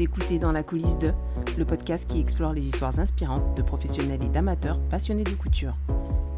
Vous 0.00 0.04
écoutez 0.04 0.38
Dans 0.38 0.50
la 0.50 0.62
coulisse 0.62 0.96
de, 0.96 1.12
le 1.58 1.66
podcast 1.66 2.08
qui 2.08 2.20
explore 2.20 2.54
les 2.54 2.66
histoires 2.66 2.98
inspirantes 2.98 3.54
de 3.54 3.60
professionnels 3.60 4.24
et 4.24 4.30
d'amateurs 4.30 4.80
passionnés 4.88 5.24
de 5.24 5.34
couture. 5.34 5.74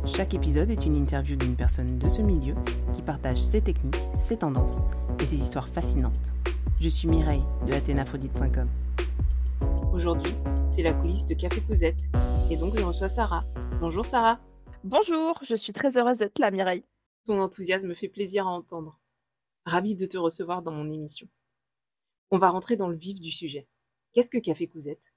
Chaque 0.04 0.34
épisode 0.34 0.68
est 0.68 0.84
une 0.84 0.96
interview 0.96 1.36
d'une 1.36 1.54
personne 1.54 1.96
de 1.96 2.08
ce 2.08 2.22
milieu 2.22 2.56
qui 2.92 3.02
partage 3.02 3.40
ses 3.40 3.60
techniques, 3.60 4.02
ses 4.16 4.38
tendances 4.38 4.80
et 5.20 5.26
ses 5.26 5.36
histoires 5.36 5.68
fascinantes. 5.68 6.32
Je 6.80 6.88
suis 6.88 7.06
Mireille 7.06 7.44
de 7.68 7.72
athénaphrodite.com. 7.74 8.68
Aujourd'hui, 9.92 10.34
c'est 10.68 10.82
la 10.82 10.92
coulisse 10.92 11.26
de 11.26 11.34
Café 11.34 11.60
Cousette 11.60 12.02
et 12.50 12.56
donc 12.56 12.76
je 12.76 12.82
reçois 12.82 13.06
Sarah. 13.06 13.44
Bonjour 13.80 14.04
Sarah. 14.04 14.40
Bonjour, 14.82 15.38
je 15.44 15.54
suis 15.54 15.72
très 15.72 15.96
heureuse 15.96 16.18
d'être 16.18 16.40
là 16.40 16.50
Mireille. 16.50 16.82
Ton 17.26 17.40
enthousiasme 17.40 17.86
me 17.86 17.94
fait 17.94 18.08
plaisir 18.08 18.48
à 18.48 18.50
entendre. 18.50 18.98
Ravie 19.66 19.94
de 19.94 20.06
te 20.06 20.18
recevoir 20.18 20.62
dans 20.62 20.72
mon 20.72 20.90
émission. 20.90 21.28
On 22.34 22.38
va 22.38 22.48
rentrer 22.48 22.76
dans 22.76 22.88
le 22.88 22.96
vif 22.96 23.20
du 23.20 23.30
sujet. 23.30 23.68
Qu'est-ce 24.14 24.30
que 24.30 24.38
Café 24.38 24.66
Cousette? 24.66 25.12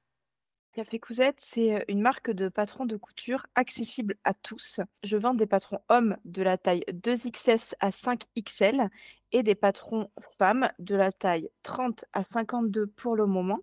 Café 0.74 1.00
Cousette, 1.00 1.40
c'est 1.40 1.86
une 1.88 2.02
marque 2.02 2.30
de 2.30 2.50
patrons 2.50 2.86
de 2.86 2.98
couture 2.98 3.48
accessible 3.56 4.18
à 4.26 4.34
tous. 4.34 4.82
Je 5.02 5.16
vends 5.16 5.34
des 5.34 5.46
patrons 5.46 5.80
hommes 5.88 6.18
de 6.26 6.44
la 6.44 6.58
taille 6.58 6.84
2XS 6.90 7.74
à 7.80 7.92
5XL 7.92 8.90
et 9.32 9.44
des 9.44 9.56
patrons 9.56 10.12
femmes 10.38 10.70
de 10.80 10.96
la 10.96 11.14
taille 11.14 11.50
30 11.64 12.04
à 12.12 12.26
52 12.26 12.88
pour 12.88 13.16
le 13.16 13.28
moment. 13.28 13.62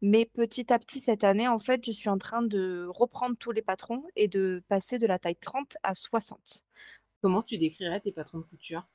Mais 0.00 0.24
petit 0.24 0.72
à 0.72 0.78
petit, 0.78 1.00
cette 1.00 1.24
année, 1.24 1.46
en 1.46 1.58
fait, 1.58 1.84
je 1.84 1.92
suis 1.92 2.08
en 2.08 2.16
train 2.16 2.40
de 2.40 2.86
reprendre 2.88 3.36
tous 3.36 3.50
les 3.50 3.60
patrons 3.60 4.02
et 4.16 4.28
de 4.28 4.62
passer 4.68 4.98
de 4.98 5.06
la 5.06 5.18
taille 5.18 5.36
30 5.36 5.76
à 5.82 5.94
60. 5.94 6.64
Comment 7.20 7.42
tu 7.42 7.58
décrirais 7.58 8.00
tes 8.00 8.12
patrons 8.12 8.38
de 8.38 8.44
couture? 8.44 8.88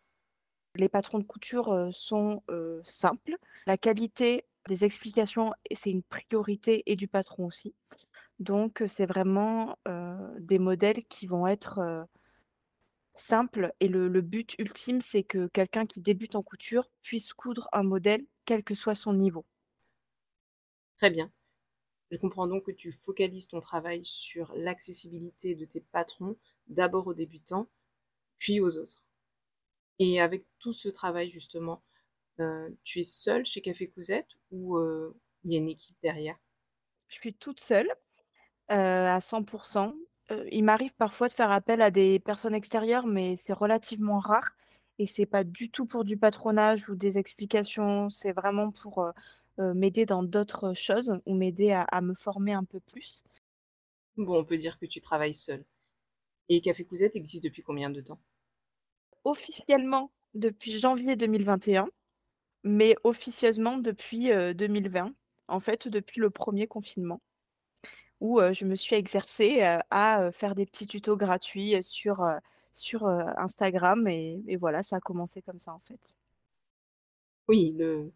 Les 0.76 0.90
patrons 0.90 1.20
de 1.20 1.24
couture 1.24 1.90
sont 1.92 2.44
simples. 2.84 3.38
La 3.66 3.78
qualité 3.78 4.46
des 4.68 4.86
explications, 4.86 5.52
c'est 5.74 5.90
une 5.90 6.04
priorité 6.04 6.84
et 6.86 6.96
du 6.96 7.08
patron 7.08 7.46
aussi. 7.46 7.74
Donc, 8.40 8.84
c'est 8.88 9.08
vraiment 9.08 9.78
des 10.40 10.60
modèles 10.60 11.04
qui 11.06 11.28
vont 11.28 11.48
être 11.48 12.08
simples. 13.20 13.74
Et 13.80 13.88
le, 13.88 14.22
but 14.22 14.56
ultime, 14.60 15.02
c'est 15.02 15.24
que 15.24 15.48
quelqu'un 15.48 15.86
qui 15.86 16.00
débute 16.00 16.36
en 16.36 16.44
couture 16.44 16.90
puisse 17.02 17.34
coudre 17.34 17.68
un 17.72 17.84
modèle, 17.84 18.26
quel 18.46 18.64
que 18.64 18.76
soit 18.76 18.96
son 18.96 19.14
niveau. 19.14 19.46
Très 20.98 21.10
bien. 21.10 21.32
Je 22.12 22.18
comprends 22.18 22.48
donc 22.48 22.66
que 22.66 22.72
tu 22.72 22.92
focalises 22.92 23.48
ton 23.48 23.60
travail 23.60 24.02
sur 24.04 24.54
l'accessibilité 24.56 25.54
de 25.54 25.66
tes 25.66 25.82
patrons, 25.82 26.38
d'abord 26.68 27.08
aux 27.08 27.14
débutants, 27.14 27.70
puis 28.40 28.60
aux 28.60 28.78
autres. 28.78 29.04
Et 30.00 30.22
avec 30.22 30.46
tout 30.60 30.74
ce 30.74 30.90
travail, 30.90 31.30
justement, 31.30 31.84
euh, 32.40 32.70
tu 32.84 33.00
es 33.00 33.04
seule 33.04 33.46
chez 33.46 33.62
Café 33.62 33.88
Cousette 33.90 34.30
ou 34.52 34.78
euh, 34.78 35.16
il 35.44 35.52
y 35.52 35.56
a 35.56 35.60
une 35.60 35.70
équipe 35.70 35.98
derrière? 36.02 36.38
Je 37.10 37.16
suis 37.16 37.34
toute 37.34 37.60
seule, 37.60 37.90
euh, 38.72 39.08
à 39.08 39.20
100% 39.20 39.96
il 40.52 40.64
m'arrive 40.64 40.94
parfois 40.94 41.28
de 41.28 41.34
faire 41.34 41.50
appel 41.50 41.82
à 41.82 41.90
des 41.90 42.20
personnes 42.20 42.54
extérieures, 42.54 43.08
mais 43.08 43.36
c'est 43.36 43.52
relativement 43.52 44.20
rare 44.20 44.52
et 45.00 45.08
c'est 45.08 45.26
pas 45.26 45.44
du 45.44 45.72
tout 45.72 45.88
pour 45.88 46.04
du 46.04 46.18
patronage 46.18 46.88
ou 46.88 46.96
des 46.96 47.18
explications, 47.18 48.12
c'est 48.12 48.32
vraiment 48.32 48.70
pour, 48.70 49.12
m'aider 49.58 50.06
dans 50.06 50.22
d'autres 50.22 50.76
choses 50.76 51.20
ou 51.26 51.34
m'aider 51.34 51.72
à 51.72 51.82
à 51.82 52.02
me 52.02 52.14
former 52.14 52.54
un 52.54 52.64
peu 52.64 52.80
plus. 52.80 53.24
Bon, 54.18 54.38
on 54.38 54.46
peut 54.46 54.58
dire 54.58 54.78
que 54.78 54.86
tu 54.86 55.02
travailles 55.02 55.34
seule. 55.34 55.66
Et 56.48 56.62
Café 56.62 56.84
Cousette 56.84 57.16
existe 57.16 57.44
depuis 57.44 57.64
combien 57.64 57.90
de 57.90 58.02
temps? 58.02 58.20
Officiellement 59.24 60.12
depuis 60.34 60.80
janvier 60.80 61.16
2021 61.16 61.90
mais 62.64 62.96
officieusement 63.04 63.78
depuis, 63.78 64.30
2020, 64.56 65.14
en 65.48 65.60
fait, 65.60 65.88
depuis 65.88 66.20
le 66.20 66.30
premier 66.30 66.68
confinement 66.68 67.22
où, 68.22 68.42
je 68.42 68.66
me 68.66 68.76
suis 68.76 68.96
exercée, 68.96 69.62
à, 69.90 70.32
faire 70.34 70.56
des 70.56 70.66
petits 70.66 70.88
tutos 70.88 71.16
gratuits, 71.16 71.82
sur, 71.82 72.22
sur, 72.74 73.06
Instagram 73.08 74.08
et 74.08 74.44
et 74.48 74.58
voilà, 74.58 74.84
ça 74.84 74.98
a 74.98 75.00
commencé 75.00 75.42
comme 75.42 75.60
ça, 75.60 75.74
en 75.74 75.80
fait. 75.80 76.16
Oui, 77.48 77.74
le 77.78 78.12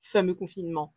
fameux 0.00 0.34
confinement. 0.34 0.94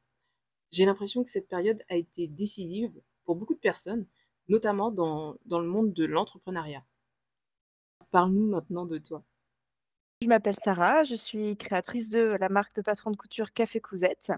J'ai 0.72 0.86
l'impression 0.86 1.24
que 1.24 1.30
cette 1.30 1.48
période 1.48 1.84
a 1.90 1.96
été 1.96 2.28
décisive 2.28 2.94
pour 3.26 3.36
beaucoup 3.36 3.54
de 3.56 3.60
personnes, 3.60 4.06
notamment 4.50 4.92
dans 4.92 5.36
dans 5.46 5.60
le 5.60 5.68
monde 5.68 5.94
de 5.94 6.06
l'entrepreneuriat. 6.06 6.84
Parle-nous 8.12 8.48
maintenant 8.48 8.86
de 8.86 8.98
toi. 9.00 9.24
Je 10.24 10.30
m'appelle 10.30 10.56
Sarah, 10.56 11.04
je 11.04 11.16
suis 11.16 11.58
créatrice 11.58 12.10
de 12.10 12.38
la 12.40 12.48
marque 12.48 12.74
de 12.78 12.82
patron 12.82 13.12
de 13.12 13.18
couture 13.18 13.52
Café 13.52 13.82
Cousette. 13.82 14.32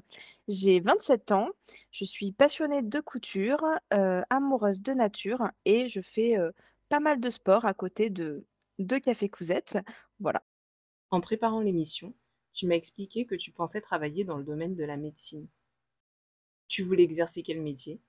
J'ai 0.47 0.79
27 0.79 1.31
ans, 1.31 1.50
je 1.91 2.06
suis 2.06 2.31
passionnée 2.31 2.81
de 2.81 3.00
couture, 3.00 3.63
euh, 3.94 4.23
amoureuse 4.31 4.81
de 4.81 4.94
nature 4.94 5.51
et 5.63 5.88
je 5.88 6.01
fais 6.01 6.40
euh, 6.40 6.51
pas 6.90 7.00
mal 7.00 7.19
de 7.19 7.29
sport 7.29 7.66
à 7.66 7.75
côté 7.75 8.09
de, 8.09 8.47
de 8.79 8.97
Café 8.97 9.29
Cousette. 9.29 9.78
Voilà. 10.19 10.41
En 11.12 11.22
préparant 11.22 11.59
l'émission, 11.59 12.16
tu 12.53 12.66
m'as 12.66 12.73
expliqué 12.73 13.28
que 13.28 13.35
tu 13.35 13.52
pensais 13.52 13.79
travailler 13.79 14.23
dans 14.23 14.38
le 14.38 14.44
domaine 14.44 14.73
de 14.73 14.85
la 14.85 14.97
médecine. 14.97 15.47
Tu 16.67 16.81
voulais 16.81 17.03
exercer 17.03 17.44
quel 17.44 17.62
métier? 17.62 18.02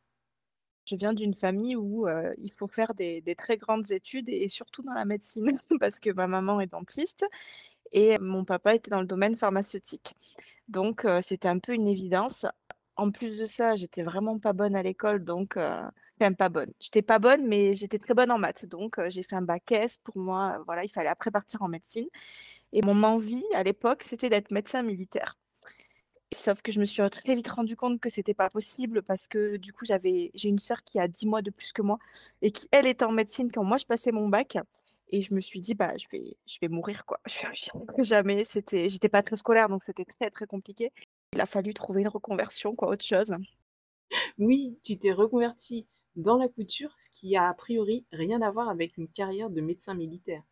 Je 0.86 0.96
viens 0.96 1.12
d'une 1.12 1.34
famille 1.34 1.76
où 1.76 2.06
il 2.38 2.52
faut 2.52 2.68
faire 2.68 2.94
des, 2.94 3.22
très 3.36 3.56
grandes 3.56 3.90
études 3.90 4.28
et 4.28 4.48
surtout 4.48 4.82
dans 4.82 4.92
la 4.94 5.04
médecine 5.04 5.58
parce 5.80 6.00
que 6.00 6.10
ma 6.10 6.26
maman 6.26 6.60
est 6.60 6.68
dentiste 6.68 7.26
et 7.92 8.18
mon 8.18 8.44
papa 8.44 8.74
était 8.74 8.90
dans 8.90 9.00
le 9.00 9.06
domaine 9.06 9.36
pharmaceutique. 9.36 10.14
Donc 10.68 11.06
c'était 11.22 11.48
un 11.48 11.58
peu 11.58 11.72
une 11.74 11.88
évidence. 11.88 12.46
En 12.96 13.10
plus 13.10 13.38
de 13.38 13.46
ça, 13.46 13.76
j'étais 13.76 14.02
vraiment 14.02 14.38
pas 14.38 14.52
bonne 14.52 14.76
à 14.76 14.82
l'école, 14.82 15.24
donc 15.24 15.56
enfin 15.56 16.32
pas 16.32 16.48
bonne. 16.48 16.72
J'étais 16.80 17.02
pas 17.02 17.18
bonne, 17.18 17.46
mais 17.46 17.74
j'étais 17.74 17.98
très 17.98 18.14
bonne 18.14 18.30
en 18.30 18.38
maths. 18.38 18.66
Donc 18.66 18.98
j'ai 19.08 19.22
fait 19.22 19.36
un 19.36 19.42
bac 19.42 19.70
S. 19.72 19.98
Pour 20.04 20.18
moi, 20.18 20.62
voilà, 20.66 20.84
il 20.84 20.90
fallait 20.90 21.08
après 21.08 21.30
partir 21.30 21.62
en 21.62 21.68
médecine. 21.68 22.08
Et 22.72 22.82
mon 22.82 23.02
envie 23.02 23.44
à 23.54 23.62
l'époque, 23.62 24.02
c'était 24.02 24.28
d'être 24.30 24.50
médecin 24.50 24.82
militaire. 24.82 25.36
Sauf 26.34 26.60
que 26.60 26.72
je 26.72 26.80
me 26.80 26.84
suis 26.84 27.08
très 27.10 27.34
vite 27.36 27.48
rendu 27.48 27.76
compte 27.76 28.00
que 28.00 28.08
c'était 28.08 28.34
pas 28.34 28.50
possible 28.50 29.02
parce 29.02 29.28
que 29.28 29.56
du 29.58 29.72
coup, 29.72 29.84
j'avais 29.84 30.30
j'ai 30.34 30.48
une 30.48 30.58
sœur 30.58 30.82
qui 30.82 30.98
a 30.98 31.06
10 31.06 31.26
mois 31.26 31.40
de 31.40 31.50
plus 31.50 31.72
que 31.72 31.82
moi 31.82 31.98
et 32.42 32.50
qui, 32.50 32.68
elle, 32.72 32.86
était 32.86 33.04
en 33.04 33.12
médecine 33.12 33.50
quand 33.52 33.62
moi 33.62 33.76
je 33.76 33.86
passais 33.86 34.10
mon 34.12 34.28
bac 34.28 34.58
et 35.08 35.22
je 35.22 35.32
me 35.34 35.40
suis 35.40 35.60
dit: 35.60 35.74
«Bah, 35.74 35.94
je 35.96 36.08
vais 36.60 36.68
mourir 36.68 37.06
quoi, 37.06 37.20
je 37.26 37.46
vais 37.46 38.04
jamais». 38.04 38.44
C'était 38.44 38.90
j'étais 38.90 39.08
pas 39.08 39.22
très 39.22 39.36
scolaire 39.36 39.68
donc 39.68 39.84
c'était 39.84 40.04
très, 40.04 40.30
très 40.30 40.46
compliqué. 40.46 40.92
Il 41.32 41.40
a 41.40 41.46
fallu 41.46 41.74
trouver 41.74 42.02
une 42.02 42.08
reconversion 42.08 42.74
quoi, 42.74 42.88
autre 42.88 43.04
chose. 43.04 43.32
Oui, 44.38 44.78
tu 44.82 44.98
t'es 44.98 45.12
reconvertie 45.12 45.86
dans 46.16 46.38
la 46.38 46.48
couture, 46.48 46.94
ce 46.98 47.10
qui 47.10 47.36
a 47.36 47.48
a 47.48 47.54
priori 47.54 48.06
rien 48.12 48.40
à 48.42 48.50
voir 48.50 48.68
avec 48.68 48.96
une 48.96 49.08
carrière 49.08 49.50
de 49.50 49.60
médecin 49.60 49.94
militaire. 49.94 50.42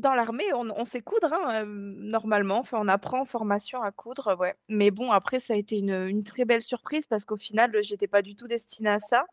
Dans 0.00 0.14
l'armée, 0.14 0.50
on 0.54 0.70
on 0.70 0.84
sait 0.86 1.02
coudre, 1.02 1.30
hein, 1.32 1.62
hem, 1.62 1.94
normalement, 1.98 2.58
enfin, 2.58 2.78
on 2.80 2.88
apprend 2.88 3.20
en 3.20 3.24
formation 3.26 3.82
à 3.82 3.92
coudre, 3.92 4.34
ouais. 4.38 4.54
Mais 4.68 4.90
bon, 4.90 5.10
après, 5.12 5.40
ça 5.40 5.52
a 5.54 5.56
été 5.56 5.78
une, 5.78 6.24
très 6.24 6.46
belle 6.46 6.62
surprise 6.62 7.06
parce 7.06 7.24
qu'au 7.26 7.36
final, 7.36 7.76
j'étais 7.82 8.08
pas 8.08 8.22
du 8.22 8.34
tout 8.34 8.48
destinée 8.48 8.88
à 8.90 8.98
ça. 8.98 9.26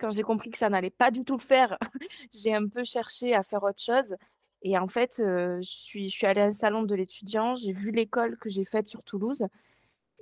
Quand 0.00 0.10
j'ai 0.10 0.22
compris 0.22 0.50
que 0.50 0.58
ça 0.58 0.68
n'allait 0.70 0.90
pas 0.90 1.10
du 1.10 1.24
tout 1.24 1.36
le 1.38 1.42
faire, 1.42 1.78
j'ai 2.32 2.54
un 2.54 2.68
peu 2.68 2.84
cherché 2.84 3.34
à 3.34 3.42
faire 3.42 3.62
autre 3.64 3.82
chose 3.82 4.16
et 4.62 4.78
en 4.78 4.86
fait, 4.88 5.20
heu, 5.20 5.60
je 5.62 6.08
suis 6.10 6.26
allée 6.26 6.42
à 6.42 6.46
un 6.46 6.52
salon 6.52 6.82
de 6.84 6.94
l'étudiant, 6.94 7.56
j'ai 7.56 7.72
vu 7.72 7.90
l'école 7.92 8.36
que 8.38 8.50
j'ai 8.50 8.64
faite 8.64 8.88
sur 8.88 9.02
Toulouse 9.04 9.44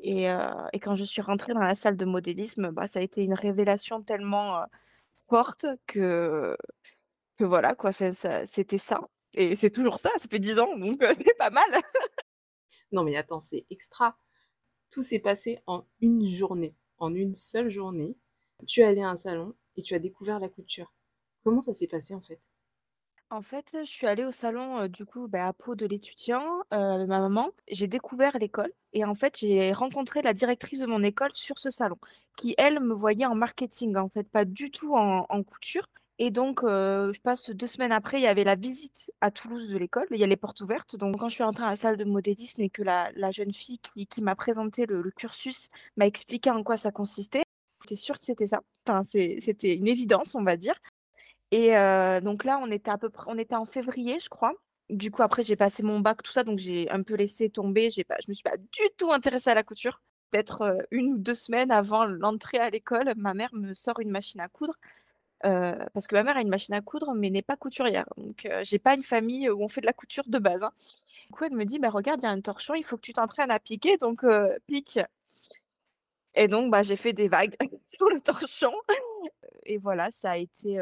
et 0.02 0.30
heu 0.30 0.38
et 0.74 0.80
quand 0.80 0.96
je 0.96 1.04
suis 1.04 1.22
rentrée 1.22 1.54
dans 1.54 1.60
la 1.62 1.74
salle 1.76 1.96
de 1.98 2.04
modélisme, 2.06 2.70
bah, 2.72 2.86
ça 2.88 3.00
a 3.00 3.02
été 3.02 3.22
une 3.24 3.34
révélation 3.34 4.02
tellement, 4.02 4.64
forte 5.30 5.66
que 5.88 6.56
que 7.38 7.44
voilà 7.44 7.74
quoi, 7.74 7.92
c'était 7.92 8.78
ça 8.78 9.00
et 9.34 9.56
c'est 9.56 9.70
toujours 9.70 9.98
ça, 9.98 10.10
ça 10.18 10.28
fait 10.28 10.38
10 10.38 10.58
ans 10.58 10.76
donc 10.76 10.98
c'est 11.00 11.38
pas 11.38 11.50
mal. 11.50 11.70
Non 12.92 13.04
mais 13.04 13.16
attends, 13.16 13.38
c'est 13.38 13.66
extra. 13.70 14.16
Tout 14.90 15.02
s'est 15.02 15.20
passé 15.20 15.60
en 15.68 15.86
une 16.00 16.28
journée, 16.28 16.74
en 16.98 17.14
une 17.14 17.34
seule 17.34 17.70
journée. 17.70 18.16
Tu 18.66 18.80
es 18.80 18.84
allée 18.84 19.02
à 19.02 19.10
un 19.10 19.16
salon 19.16 19.54
et 19.76 19.82
tu 19.82 19.94
as 19.94 20.00
découvert 20.00 20.40
la 20.40 20.48
couture. 20.48 20.92
Comment 21.44 21.60
ça 21.60 21.72
s'est 21.72 21.86
passé 21.86 22.14
en 22.14 22.20
fait? 22.20 22.40
En 23.32 23.42
fait, 23.42 23.76
je 23.84 23.88
suis 23.88 24.08
allée 24.08 24.24
au 24.24 24.32
salon, 24.32 24.88
du 24.88 25.04
coup, 25.04 25.28
bah, 25.28 25.46
à 25.46 25.52
Pau 25.52 25.76
de 25.76 25.86
l'étudiant, 25.86 26.64
ma 26.72 27.06
maman. 27.06 27.50
J'ai 27.68 27.86
découvert 27.86 28.36
l'école 28.38 28.72
et 28.92 29.04
en 29.04 29.14
fait, 29.14 29.38
j'ai 29.38 29.72
rencontré 29.72 30.20
la 30.20 30.32
directrice 30.32 30.80
de 30.80 30.86
mon 30.86 31.04
école 31.04 31.30
sur 31.32 31.60
ce 31.60 31.70
salon, 31.70 31.96
qui 32.36 32.56
elle, 32.58 32.80
me 32.80 32.92
voyait 32.92 33.26
en 33.26 33.36
marketing, 33.36 33.96
en 33.96 34.08
fait, 34.08 34.24
pas 34.24 34.44
du 34.44 34.72
tout 34.72 34.96
en 34.96 35.26
en 35.28 35.42
couture 35.44 35.86
et 36.20 36.30
donc 36.30 36.62
heu, 36.64 37.12
je 37.14 37.20
passe 37.22 37.50
2 37.50 37.66
semaines 37.66 37.92
après, 37.92 38.18
il 38.20 38.24
y 38.24 38.28
avait 38.28 38.44
la 38.44 38.54
visite 38.56 39.12
à 39.22 39.32
Toulouse 39.32 39.68
de 39.70 39.78
l'école, 39.78 40.06
il 40.12 40.20
y 40.20 40.24
a 40.24 40.28
les 40.28 40.36
portes 40.36 40.60
ouvertes, 40.62 40.96
donc 40.96 41.18
quand 41.18 41.28
je 41.30 41.34
suis 41.36 41.44
rentrée 41.44 41.62
dans 41.64 41.70
la 41.70 41.76
salle 41.76 41.96
de 41.98 42.04
modélisme 42.04 42.62
et 42.62 42.70
que 42.70 42.82
la 42.84 43.30
jeune 43.32 43.52
fille 43.52 43.80
qui 44.08 44.22
m'a 44.22 44.36
présenté 44.36 44.86
le 44.86 45.10
cursus 45.16 45.70
m'a 45.96 46.06
expliqué 46.06 46.50
en 46.50 46.62
quoi 46.64 46.76
ça 46.78 46.92
consistait, 46.92 47.42
j'étais 47.82 47.96
sûre 47.96 48.18
que 48.18 48.24
c'était 48.24 48.48
ça. 48.48 48.60
Enfin, 48.86 49.04
c'était 49.04 49.76
une 49.76 49.88
évidence, 49.88 50.34
on 50.36 50.44
va 50.44 50.56
dire 50.56 50.76
et 51.50 51.76
heu, 51.76 52.20
donc 52.22 52.44
là, 52.44 52.58
on 52.62 52.70
était 52.70 52.90
à 52.90 52.98
peu 52.98 53.10
près 53.10 53.26
on 53.28 53.38
était 53.38 53.54
en 53.56 53.66
février, 53.66 54.18
je 54.20 54.28
crois. 54.28 54.52
Du 54.90 55.10
coup, 55.10 55.22
après, 55.22 55.42
j'ai 55.42 55.56
passé 55.56 55.82
mon 55.82 56.00
bac, 56.00 56.22
tout 56.22 56.32
ça, 56.32 56.42
donc 56.44 56.58
j'ai 56.58 56.90
un 56.90 57.02
peu 57.02 57.14
laissé 57.14 57.50
tomber. 57.50 57.90
J'ai 57.90 58.04
pas 58.04 58.16
je 58.24 58.30
me 58.30 58.34
suis 58.34 58.42
pas 58.42 58.56
du 58.56 58.82
tout 58.96 59.12
intéressée 59.12 59.50
à 59.50 59.54
la 59.54 59.62
couture. 59.62 60.00
peut-être, 60.30 60.86
1 60.92 61.06
ou 61.14 61.18
2 61.18 61.34
semaines 61.34 61.70
avant 61.72 62.04
l'entrée 62.06 62.58
à 62.58 62.70
l'école, 62.70 63.12
ma 63.16 63.34
mère 63.34 63.50
me 63.54 63.74
sort 63.74 64.00
une 64.00 64.10
machine 64.10 64.40
à 64.40 64.48
coudre, 64.48 64.74
parce 65.42 66.06
que 66.06 66.14
ma 66.14 66.22
mère 66.22 66.36
a 66.36 66.42
une 66.42 66.48
machine 66.48 66.74
à 66.74 66.80
coudre, 66.82 67.14
mais 67.14 67.30
n'est 67.30 67.42
pas 67.42 67.56
couturière. 67.56 68.06
Donc 68.16 68.46
heu, 68.46 68.60
j'ai 68.64 68.78
pas 68.78 68.94
une 68.94 69.02
famille 69.02 69.48
où 69.50 69.62
on 69.62 69.68
fait 69.68 69.80
de 69.80 69.86
la 69.86 69.92
couture 69.92 70.24
de 70.28 70.38
base, 70.38 70.62
hein. 70.62 70.72
Du 71.28 71.32
coup, 71.36 71.44
elle 71.44 71.54
me 71.56 71.64
dit: 71.64 71.78
«Bah, 71.80 71.90
regarde, 71.90 72.20
il 72.22 72.26
y 72.26 72.28
a 72.28 72.32
un 72.32 72.40
torchon, 72.40 72.74
il 72.74 72.84
faut 72.84 72.96
que 72.96 73.02
tu 73.02 73.12
t'entraînes 73.14 73.50
à 73.52 73.60
piquer, 73.60 73.96
donc 73.98 74.24
pique». 74.66 75.00
Et 76.34 76.48
donc 76.48 76.70
bah, 76.70 76.82
j'ai 76.82 76.96
fait 76.96 77.12
des 77.12 77.28
vagues 77.28 77.56
sur 77.86 78.08
le 78.10 78.20
torchon 78.20 78.72
et 79.66 79.78
voilà, 79.78 80.10
ça 80.12 80.32
a 80.32 80.36
été, 80.38 80.78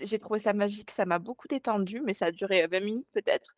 j'ai 0.00 0.18
trouvé 0.20 0.38
ça 0.38 0.52
magique, 0.52 0.90
ça 0.90 1.04
m'a 1.06 1.18
beaucoup 1.18 1.48
détendue, 1.48 2.00
mais 2.00 2.14
ça 2.14 2.26
a 2.26 2.30
duré, 2.30 2.66
20 2.66 2.80
minutes 2.80 3.08
peut-être. 3.12 3.56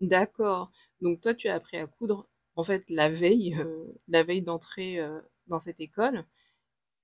D'accord, 0.00 0.72
donc 1.00 1.20
toi, 1.20 1.34
tu 1.34 1.48
as 1.48 1.54
appris 1.54 1.76
à 1.78 1.86
coudre, 1.86 2.28
en 2.56 2.64
fait, 2.64 2.84
la 2.88 3.08
veille, 3.10 3.56
la 4.08 4.22
veille 4.22 4.42
d'entrer, 4.42 4.98
heu, 4.98 5.22
dans 5.46 5.60
cette 5.60 5.80
école 5.80 6.24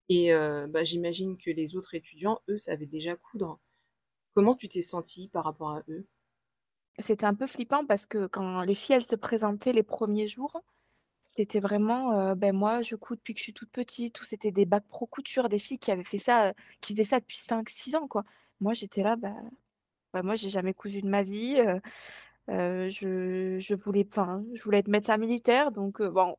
et 0.09 0.33
heu, 0.33 0.67
bah, 0.69 0.85
j'imagine 0.85 1.37
que 1.39 1.51
les 1.51 1.77
autres 1.77 1.95
étudiants, 1.95 2.41
eux, 2.49 2.59
savaient 2.59 2.87
déjà 2.87 3.17
coudre. 3.17 3.59
Comment 4.35 4.55
tu 4.57 4.69
t'es 4.69 4.83
sentie 4.83 5.29
par 5.29 5.45
rapport 5.45 5.71
à 5.71 5.83
eux? 5.89 6.07
C'était 6.99 7.27
un 7.27 7.35
peu 7.35 7.47
flippant 7.47 7.85
parce 7.87 8.07
que 8.07 8.27
quand 8.27 8.63
les 8.63 8.75
filles, 8.75 9.03
se 9.05 9.17
présentaient 9.17 9.73
les 9.73 9.83
premiers 9.83 10.29
jours, 10.29 10.63
c'était 11.29 11.61
vraiment, 11.61 12.33
heu, 12.33 12.35
ben 12.37 12.55
moi, 12.57 12.83
je 12.83 12.97
couds 12.97 13.17
depuis 13.17 13.35
que 13.35 13.41
je 13.41 13.45
suis 13.45 13.55
toute 13.55 13.71
petite 13.71 14.21
ou 14.23 14.25
c'était 14.27 14.53
des 14.53 14.67
bacs 14.67 14.87
pro 14.89 15.07
couture, 15.07 15.49
des 15.51 15.59
filles 15.61 15.79
qui 15.81 15.93
avaient 15.93 16.05
fait 16.05 16.19
ça, 16.19 16.55
qui 16.81 16.95
faisaient 16.95 17.05
ça 17.05 17.21
depuis 17.21 17.39
5-6 17.39 17.95
ans, 17.97 18.09
quoi. 18.09 18.25
Moi, 18.61 18.75
j'étais 18.75 19.03
là, 19.03 19.17
bah 19.17 19.35
bah, 20.15 20.23
moi, 20.23 20.37
j'ai 20.37 20.51
jamais 20.51 20.75
cousu 20.75 21.03
de 21.03 21.09
ma 21.09 21.23
vie, 21.25 21.59
heu, 21.61 21.81
je 22.91 23.75
voulais 24.65 24.79
être 24.81 24.89
médecin 24.89 25.17
militaire 25.19 25.73
donc 25.73 26.03
bon, 26.03 26.37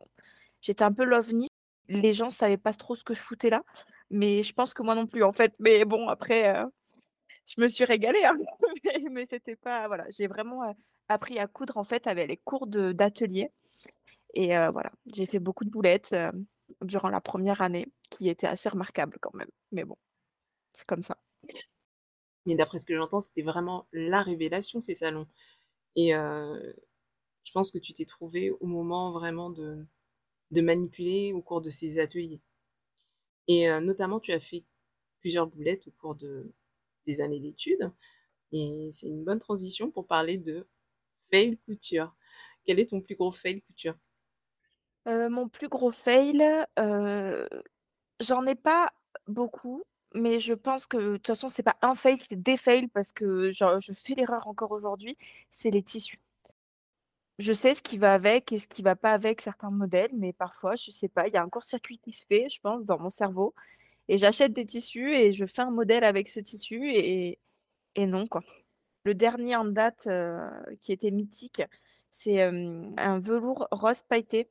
j'étais 0.62 0.84
un 0.84 0.94
peu 0.94 1.06
l'ovni. 1.06 1.48
Les 1.90 2.14
gens 2.14 2.30
savaient 2.30 2.58
pas 2.58 2.74
trop 2.74 2.96
ce 2.96 3.04
que 3.04 3.14
je 3.14 3.22
foutais 3.22 3.50
là, 3.50 3.64
mais 4.10 4.44
je 4.44 4.54
pense 4.54 4.74
que 4.74 4.84
moi 4.84 4.96
non 4.96 5.08
plus, 5.08 5.24
en 5.24 5.32
fait. 5.34 5.54
Mais 5.60 5.86
bon, 5.86 6.10
après, 6.10 6.54
heu, 6.64 6.66
je 7.48 7.62
me 7.62 7.68
suis 7.70 7.86
régalée, 7.86 8.24
hein, 8.26 8.38
mais 9.12 9.28
c'était 9.30 9.56
pas 9.58 9.88
voilà, 9.88 10.06
j'ai 10.12 10.28
vraiment, 10.28 10.64
heu, 10.70 10.74
appris 11.10 11.40
à 11.40 11.48
coudre, 11.48 11.78
en 11.78 11.86
fait, 11.86 12.08
avec 12.08 12.30
les 12.30 12.38
cours 12.38 12.68
d'atelier 12.68 13.52
et 14.36 14.58
heu, 14.58 14.70
voilà, 14.72 14.92
j'ai 15.14 15.26
fait 15.28 15.40
beaucoup 15.40 15.66
de 15.66 15.72
boulettes, 15.72 16.16
durant 16.84 17.10
la 17.10 17.22
1re 17.22 17.62
année 17.62 17.88
qui 18.12 18.30
était 18.30 18.48
assez 18.48 18.70
remarquable 18.70 19.18
quand 19.22 19.34
même, 19.36 19.50
mais 19.72 19.86
bon, 19.86 19.98
c'est 20.74 20.86
comme 20.88 21.04
ça. 21.04 21.18
Mais 22.46 22.56
d'après 22.56 22.78
ce 22.80 22.86
que 22.86 22.96
j'entends, 22.96 23.22
c'était 23.22 23.42
vraiment 23.42 23.88
la 23.94 24.22
révélation 24.24 24.80
ces 24.82 24.96
salons 24.96 25.28
et 25.96 26.12
je 26.14 26.92
pense 27.54 27.72
que 27.72 27.80
tu 27.80 27.94
t'es 27.94 28.06
trouvée 28.06 28.52
au 28.52 28.68
moment 28.68 29.12
vraiment 29.12 29.50
de 29.50 29.86
de 30.52 30.62
manipuler 30.62 31.34
au 31.34 31.42
cours 31.42 31.62
de 31.62 31.70
ces 31.70 32.00
ateliers 32.00 32.42
et 33.48 33.68
heu, 33.70 33.80
notamment, 33.80 34.20
tu 34.20 34.32
as 34.34 34.40
fait 34.40 34.64
plusieurs 35.22 35.48
boulettes 35.48 35.88
au 35.88 35.92
cours 35.92 36.16
de 36.16 36.52
des 37.06 37.22
années 37.22 37.40
d'études 37.40 37.92
et 38.54 38.92
c'est 38.94 39.08
une 39.10 39.24
bonne 39.26 39.40
transition 39.40 39.92
pour 39.92 40.08
parler 40.08 40.38
de 40.40 40.68
fail 41.32 41.58
couture. 41.60 42.16
Quel 42.66 42.80
est 42.80 42.92
ton 42.92 43.02
plus 43.02 43.16
gros 43.16 43.32
fail 43.34 43.62
couture? 43.64 43.98
Heu, 45.06 45.30
mon 45.30 45.48
plus 45.50 45.70
gros 45.70 45.92
fail, 45.92 46.42
heu, 46.80 47.48
j'en 48.22 48.46
ai 48.46 48.56
pas 48.56 48.92
beaucoup, 49.28 49.84
mais 50.16 50.40
je 50.40 50.54
pense 50.54 50.86
que 50.88 50.98
de 50.98 51.18
toute 51.18 51.28
façon, 51.28 51.50
c'est 51.50 51.64
pas 51.64 51.78
un 51.82 51.96
fail, 51.96 52.18
c'est 52.30 52.42
des 52.42 52.58
fails 52.58 52.88
parce 52.90 53.12
que 53.14 53.52
je 53.52 53.94
fais 53.94 54.16
l'erreur 54.16 54.48
encore 54.48 54.72
aujourd'hui, 54.72 55.16
c'est 55.52 55.72
les 55.72 55.84
tissus. 55.84 56.20
Je 57.40 57.54
sais 57.54 57.76
ce 57.76 57.84
qui 57.84 57.98
va 58.00 58.14
avec 58.16 58.52
et 58.52 58.58
ce 58.58 58.68
qui 58.68 58.82
va 58.82 58.96
pas 58.96 59.12
avec 59.14 59.42
certains 59.42 59.70
modèles, 59.70 60.10
mais 60.16 60.34
parfois, 60.34 60.76
je 60.76 60.90
sais 60.90 61.08
pas, 61.08 61.28
il 61.28 61.34
y 61.34 61.38
a 61.38 61.44
un 61.44 61.50
court-circuit 61.50 62.00
qui 62.00 62.12
se 62.12 62.26
fait, 62.26 62.50
je 62.50 62.60
pense, 62.62 62.86
dans 62.86 62.98
mon 63.00 63.10
cerveau 63.10 63.54
et 64.10 64.18
j'achète 64.20 64.54
des 64.54 64.66
tissus 64.66 65.14
et 65.16 65.34
je 65.34 65.46
fais 65.46 65.62
un 65.64 65.72
modèle 65.72 66.04
avec 66.06 66.30
ce 66.30 66.40
tissu 66.42 66.92
et 66.96 67.40
et 67.96 68.08
non, 68.08 68.28
quoi. 68.28 68.44
Le 69.06 69.16
dernier 69.16 69.56
en 69.58 69.66
date, 69.66 70.08
heu, 70.08 70.40
qui 70.82 70.92
était 70.94 71.12
mythique, 71.12 71.62
c'est, 72.12 72.42
un 72.44 73.20
velours 73.22 73.68
rose 73.72 74.02
pailleté. 74.04 74.50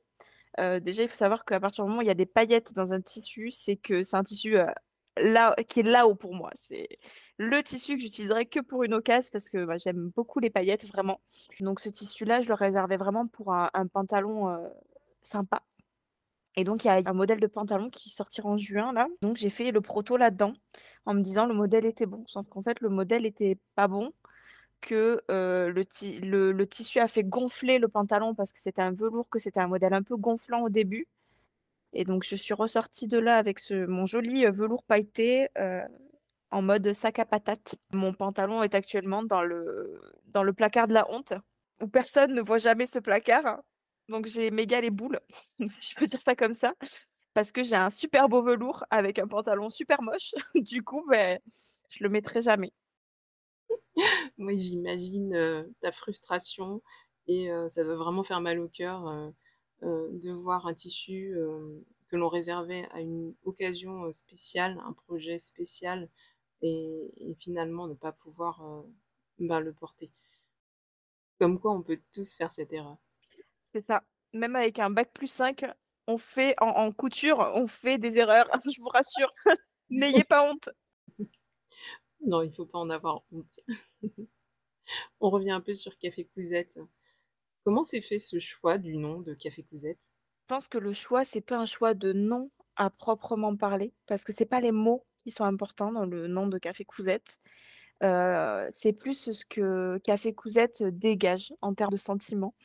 Heu, 0.59 0.79
déjà, 0.81 1.03
il 1.03 1.09
faut 1.09 1.15
savoir 1.15 1.45
qu'à 1.45 1.59
partir 1.61 1.83
du 1.85 1.89
moment 1.89 2.01
où 2.01 2.03
il 2.03 2.09
y 2.09 2.11
a 2.11 2.15
des 2.15 2.25
paillettes 2.27 2.73
dans 2.75 2.93
un 2.93 3.01
tissu, 3.01 3.51
c'est 3.51 3.77
que 3.77 4.03
c'est 4.03 4.17
un 4.17 4.23
tissu, 4.23 4.57
heu, 4.57 4.67
là 5.21 5.55
qui 5.67 5.81
est 5.81 5.83
là-haut 5.83 6.15
pour 6.15 6.33
moi. 6.35 6.51
C'est 6.55 6.87
le 7.37 7.61
tissu 7.63 7.95
que 7.95 8.01
j'utiliserai 8.01 8.45
que 8.45 8.59
pour 8.59 8.83
une 8.83 8.93
occasion 8.93 9.29
parce 9.31 9.49
que, 9.49 9.65
bah, 9.65 9.77
j'aime 9.77 10.11
beaucoup 10.15 10.39
les 10.39 10.49
paillettes, 10.49 10.85
vraiment. 10.87 11.21
Donc 11.61 11.79
ce 11.81 11.89
tissu-là, 11.89 12.41
je 12.41 12.47
le 12.49 12.53
réservais 12.55 12.97
vraiment 12.97 13.27
pour 13.27 13.53
un 13.53 13.69
pantalon, 13.93 14.49
heu, 14.49 14.59
sympa 15.21 15.63
et 16.55 16.63
donc 16.63 16.83
il 16.83 16.87
y 16.87 16.89
a 16.89 17.01
un 17.05 17.13
modèle 17.13 17.39
de 17.39 17.47
pantalon 17.47 17.89
qui 17.89 18.09
sortira 18.09 18.49
en 18.49 18.57
juin, 18.57 18.91
là, 18.93 19.07
donc 19.21 19.37
j'ai 19.37 19.49
fait 19.49 19.71
le 19.71 19.81
proto 19.81 20.17
là-dedans, 20.17 20.53
en 21.05 21.13
me 21.13 21.21
disant: 21.21 21.45
«Le 21.45 21.53
modèle 21.53 21.85
était 21.85 22.05
bon», 22.07 22.23
sauf 22.27 22.47
qu'en 22.49 22.63
fait, 22.63 22.81
le 22.81 22.89
modèle 22.89 23.25
était 23.25 23.57
pas 23.75 23.87
bon, 23.87 24.11
que, 24.81 25.21
heu, 25.31 25.69
le 25.71 25.85
le 26.21 26.51
le 26.53 26.67
tissu 26.67 26.99
a 26.99 27.07
fait 27.07 27.23
gonfler 27.23 27.79
le 27.79 27.87
pantalon 27.89 28.35
parce 28.35 28.53
que 28.53 28.59
c'était 28.59 28.81
un 28.83 28.93
velours, 28.93 29.29
que 29.29 29.39
c'était 29.39 29.59
un 29.61 29.67
modèle 29.67 29.93
un 29.93 30.03
peu 30.03 30.17
gonflant 30.17 30.63
au 30.63 30.69
début 30.69 31.07
et 31.97 32.05
donc 32.05 32.23
je 32.23 32.35
suis 32.35 32.53
ressortie 32.53 33.07
de 33.07 33.17
là 33.17 33.37
avec 33.37 33.59
mon 33.71 34.05
joli, 34.05 34.45
velours 34.45 34.83
pailleté, 34.83 35.49
en 36.51 36.61
mode 36.61 36.93
sac 36.93 37.19
à 37.19 37.25
patates. 37.25 37.75
Mon 37.91 38.13
pantalon 38.13 38.61
est 38.63 38.75
actuellement 38.75 39.23
dans 39.23 39.41
le 39.41 39.99
dans 40.27 40.43
le 40.43 40.53
placard 40.53 40.87
de 40.87 40.93
la 40.93 41.09
honte, 41.11 41.33
où 41.81 41.87
personne 41.87 42.33
ne 42.35 42.41
voit 42.41 42.59
jamais 42.59 42.85
ce 42.85 42.99
placard, 42.99 43.61
donc 44.09 44.27
j'ai 44.27 44.51
méga 44.51 44.79
les 44.79 44.91
boules, 44.91 45.19
si 45.67 45.89
je 45.91 45.95
peux 45.95 46.05
dire 46.05 46.21
ça 46.21 46.35
comme 46.35 46.53
ça, 46.53 46.73
parce 47.33 47.51
que 47.51 47.63
j'ai 47.63 47.75
un 47.75 47.89
super 47.89 48.29
beau 48.29 48.43
velours 48.43 48.83
avec 48.91 49.19
un 49.19 49.27
pantalon 49.27 49.69
super 49.69 50.01
moche. 50.01 50.33
Du 50.55 50.83
coup, 50.83 51.03
beh, 51.09 51.39
je 51.89 52.03
le 52.03 52.09
mettrai 52.09 52.41
jamais. 52.41 52.71
Oui, 54.37 54.59
j'imagine, 54.59 55.65
ta 55.81 55.91
frustration 55.91 56.81
et 57.27 57.49
ça 57.67 57.83
doit 57.83 57.95
vraiment 57.95 58.23
faire 58.23 58.41
mal 58.41 58.59
au 58.59 58.69
cœur, 58.69 59.31
de 59.83 60.31
voir 60.31 60.67
un 60.67 60.73
tissu, 60.73 61.37
hem, 61.37 61.83
que 62.09 62.15
l'on 62.17 62.29
réservait 62.29 62.87
à 62.91 63.01
une 63.01 63.35
occasion, 63.43 64.05
heu, 64.05 64.13
spéciale, 64.13 64.79
un 64.85 64.93
projet 64.93 65.39
spécial 65.39 66.09
et 66.61 67.11
et 67.17 67.35
finalement 67.35 67.87
ne 67.87 67.93
pas 67.95 68.11
pouvoir, 68.13 68.63
bah, 69.39 69.59
le 69.61 69.73
porter. 69.73 70.11
Comme 71.39 71.59
quoi 71.59 71.71
on 71.71 71.81
peut 71.83 71.99
tous 72.13 72.35
faire 72.35 72.51
cette 72.51 72.73
erreur. 72.73 72.97
C'est 73.73 73.85
ça. 73.85 74.03
Même 74.33 74.55
avec 74.55 74.79
un 74.79 74.89
bac+5, 74.89 75.65
on 76.07 76.17
fait 76.17 76.55
en 76.59 76.67
en 76.69 76.91
couture, 76.91 77.39
on 77.55 77.67
fait 77.67 77.97
des 77.97 78.17
erreurs, 78.17 78.47
je 78.65 78.81
vous 78.81 78.89
rassure. 78.89 79.31
N'ayez 79.89 80.23
pas 80.25 80.49
honte. 80.49 80.69
Non, 82.21 82.43
il 82.43 82.51
faut 82.53 82.65
pas 82.65 82.77
en 82.79 82.89
avoir 82.91 83.23
honte. 83.31 83.59
On 85.19 85.29
revient 85.29 85.51
un 85.51 85.61
peu 85.61 85.73
sur 85.75 85.97
Café 85.99 86.25
Cousette. 86.25 86.79
Comment 87.67 87.83
s'est 87.83 87.99
fait 87.99 88.17
ce 88.17 88.39
choix 88.39 88.77
du 88.77 88.95
nom 88.95 89.19
de 89.19 89.33
Café 89.33 89.61
Cousette? 89.61 89.99
Je 90.49 90.55
pense 90.55 90.69
que 90.69 90.77
le 90.77 90.93
choix, 90.93 91.25
c'est 91.25 91.41
pas 91.41 91.57
un 91.57 91.65
choix 91.65 91.93
de 91.93 92.13
nom 92.13 92.49
à 92.77 92.89
proprement 92.89 93.57
parler, 93.57 93.93
parce 94.05 94.23
que 94.23 94.31
c'est 94.31 94.45
pas 94.45 94.61
les 94.61 94.71
mots 94.71 95.05
qui 95.25 95.31
sont 95.31 95.43
importants 95.43 95.91
dans 95.91 96.05
le 96.05 96.27
nom 96.27 96.47
de 96.47 96.57
Café 96.57 96.85
Cousette. 96.85 97.37
Heu, 98.03 98.69
c'est 98.73 98.93
plus 98.93 99.31
ce 99.33 99.45
que 99.45 99.99
Café 100.03 100.33
Cousette 100.33 100.83
dégage 100.83 101.53
en 101.61 101.73
termes 101.73 101.91
de 101.91 101.97
sentiments. 101.97 102.55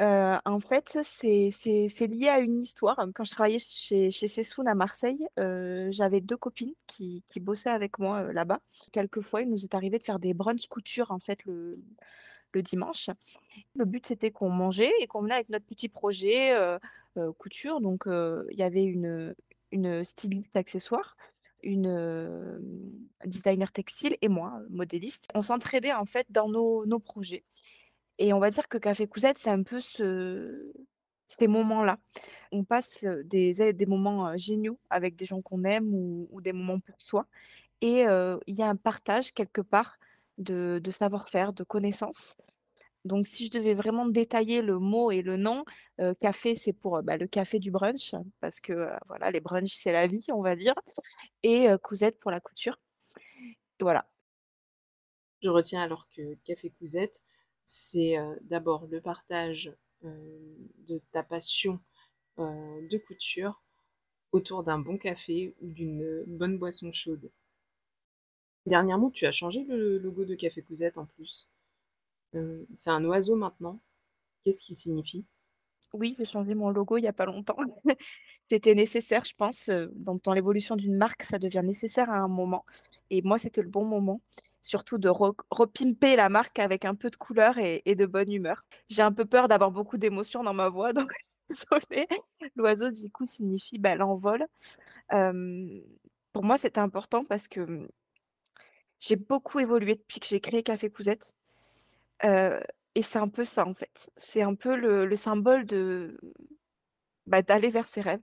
Heu, 0.00 0.38
en 0.44 0.60
fait, 0.60 0.98
c'est 1.04 2.06
lié 2.08 2.28
à 2.28 2.40
une 2.40 2.60
histoire. 2.60 2.98
Quand 3.14 3.24
je 3.24 3.32
travaillais 3.32 3.58
chez 3.58 4.10
chez 4.10 4.26
Sessoun 4.26 4.68
à 4.68 4.74
Marseille, 4.74 5.26
heu, 5.38 5.88
j'avais 5.90 6.20
2 6.20 6.36
copines 6.36 6.74
qui 6.86 7.24
qui 7.28 7.40
bossaient 7.40 7.70
avec 7.70 7.98
moi, 7.98 8.32
là-bas. 8.32 8.60
Quelquefois, 8.92 9.42
il 9.42 9.50
nous 9.50 9.64
est 9.64 9.74
arrivé 9.74 9.98
de 9.98 10.04
faire 10.04 10.18
des 10.18 10.34
brunchs 10.34 10.68
couture, 10.68 11.10
en 11.12 11.18
fait, 11.18 11.44
le 11.46 11.78
le 12.56 12.62
dimanche. 12.62 13.10
Le 13.76 13.84
but, 13.84 14.06
c'était 14.06 14.30
qu'on 14.32 14.50
mangeait 14.50 14.92
et 15.00 15.06
qu'on 15.06 15.22
venait 15.22 15.34
avec 15.34 15.48
notre 15.50 15.66
petit 15.66 15.88
projet, 15.88 16.52
heu 16.54 16.78
heu, 17.18 17.32
couture. 17.32 17.80
Donc 17.80 18.06
heu, 18.06 18.46
il 18.52 18.58
y 18.58 18.62
avait 18.62 18.84
une 18.84 19.34
une 19.72 20.04
styliste 20.04 20.56
accessoires, 20.56 21.16
une, 21.62 22.60
designer 23.24 23.72
textile 23.72 24.16
et 24.22 24.28
moi, 24.28 24.60
modéliste. 24.70 25.28
On 25.34 25.42
s'entraidait, 25.42 25.92
en 25.92 26.06
fait, 26.06 26.26
dans 26.30 26.48
nos 26.48 26.86
nos 26.86 26.98
projets 27.00 27.44
et 28.18 28.32
on 28.32 28.38
va 28.40 28.50
dire 28.50 28.68
que 28.68 28.78
Café 28.78 29.06
Cousette, 29.06 29.38
c'est 29.38 29.50
un 29.50 29.62
peu 29.62 29.80
ce 29.80 30.72
ces 31.28 31.48
moments-là. 31.48 31.98
On 32.52 32.64
passe, 32.64 33.04
des 33.24 33.60
é 33.62 33.72
des 33.72 33.86
moments, 33.86 34.36
géniaux 34.36 34.78
avec 34.90 35.16
des 35.16 35.24
gens 35.26 35.42
qu'on 35.42 35.64
aime 35.64 35.92
ou 35.94 36.40
des 36.40 36.52
moments 36.52 36.80
pour 36.80 36.96
soi 37.02 37.26
et 37.82 38.04
il 38.46 38.56
y 38.56 38.62
a 38.62 38.68
un 38.68 38.76
partage 38.76 39.32
quelque 39.32 39.62
part 39.62 39.98
de 40.38 40.80
savoir-faire, 40.90 41.52
de 41.52 41.64
connaissances. 41.64 42.36
Donc 43.04 43.26
si 43.28 43.46
je 43.46 43.52
devais 43.52 43.74
vraiment 43.74 44.06
détailler 44.06 44.62
le 44.62 44.78
mot 44.80 45.10
et 45.12 45.22
le 45.22 45.36
nom, 45.36 45.64
heu, 46.00 46.14
café, 46.20 46.56
c'est 46.56 46.72
pour, 46.74 47.02
bah, 47.02 47.16
le 47.18 47.26
café 47.28 47.58
du 47.60 47.70
brunch 47.70 48.14
parce 48.40 48.60
que, 48.60 48.72
heu, 48.74 48.90
voilà, 49.08 49.30
les 49.30 49.40
brunchs, 49.40 49.74
c'est 49.74 49.92
la 49.92 50.06
vie, 50.08 50.26
on 50.34 50.42
va 50.42 50.56
dire 50.56 50.74
et 51.44 51.68
Cousette 51.82 52.20
pour 52.20 52.30
la 52.32 52.40
couture. 52.40 52.78
Voilà. 53.80 54.06
Je 55.42 55.48
retiens 55.48 55.82
alors 55.82 56.08
que 56.14 56.34
Café 56.44 56.70
Cousette, 56.70 57.22
c'est, 57.64 58.16
d'abord 58.42 58.86
le 58.86 59.00
partage, 59.00 59.72
de 60.02 61.00
ta 61.12 61.22
passion 61.22 61.80
de 62.38 62.98
couture 62.98 63.62
autour 64.32 64.64
d'un 64.64 64.78
bon 64.80 64.98
café 64.98 65.54
ou 65.62 65.70
d'une 65.70 66.24
bonne 66.26 66.58
boisson 66.58 66.92
chaude. 66.92 67.30
Dernièrement, 68.66 69.10
tu 69.10 69.26
as 69.26 69.32
changé 69.32 69.64
le 69.64 69.98
logo 69.98 70.24
de 70.24 70.34
Café 70.34 70.62
Cousette 70.62 70.98
en 70.98 71.06
plus. 71.06 71.48
c'est 72.74 72.90
un 72.90 73.04
oiseau 73.04 73.36
maintenant. 73.36 73.80
Qu'est-ce 74.44 74.62
qu'il 74.62 74.76
signifie? 74.76 75.24
Oui, 75.92 76.14
j'ai 76.18 76.24
changé 76.24 76.54
mon 76.54 76.70
logo 76.70 76.98
il 76.98 77.02
n'y 77.02 77.08
a 77.08 77.12
pas 77.12 77.26
longtemps. 77.26 77.56
C'était 78.48 78.74
nécessaire, 78.74 79.24
je 79.24 79.34
pense. 79.34 79.70
dans, 79.94 80.18
dans 80.22 80.32
l'évolution 80.32 80.76
d'une 80.76 80.96
marque, 80.96 81.22
ça 81.22 81.38
devient 81.38 81.62
nécessaire 81.64 82.10
à 82.10 82.16
un 82.16 82.28
moment. 82.28 82.64
Et 83.10 83.22
moi, 83.22 83.38
c'était 83.38 83.62
le 83.62 83.68
bon 83.68 83.84
moment 83.84 84.20
surtout 84.66 84.98
de 84.98 85.08
repimper 85.08 86.16
la 86.16 86.28
marque 86.28 86.58
avec 86.58 86.84
un 86.84 86.96
peu 86.96 87.08
de 87.08 87.16
couleur 87.16 87.56
et, 87.58 87.94
de 87.94 88.04
bonne 88.04 88.32
humeur. 88.32 88.64
J'ai 88.88 89.02
un 89.02 89.12
peu 89.12 89.24
peur 89.24 89.46
d'avoir 89.46 89.70
beaucoup 89.70 89.96
d'émotions 89.96 90.42
dans 90.42 90.54
ma 90.54 90.68
voix, 90.68 90.92
donc 90.92 91.10
L'oiseau, 92.56 92.90
du 92.90 93.08
coup, 93.08 93.24
signifie 93.24 93.78
bah, 93.78 93.94
l'envol. 93.94 94.44
pour 95.08 96.44
moi, 96.44 96.58
c'était 96.58 96.80
important 96.80 97.24
parce 97.24 97.46
que 97.46 97.88
j'ai 99.00 99.16
beaucoup 99.16 99.58
évolué 99.60 99.94
depuis 99.96 100.20
que 100.20 100.26
j'ai 100.26 100.40
créé 100.40 100.62
Café 100.62 100.90
Cousette. 100.90 101.34
et 102.24 103.02
c'est 103.02 103.18
un 103.18 103.28
peu 103.28 103.44
ça, 103.44 103.66
en 103.66 103.74
fait. 103.74 104.10
C'est 104.16 104.42
un 104.42 104.54
peu 104.54 104.76
le, 104.76 105.14
symbole 105.16 105.66
de 105.66 106.18
bah, 107.26 107.42
d'aller 107.42 107.70
vers 107.70 107.88
ses 107.88 108.00
rêves. 108.00 108.20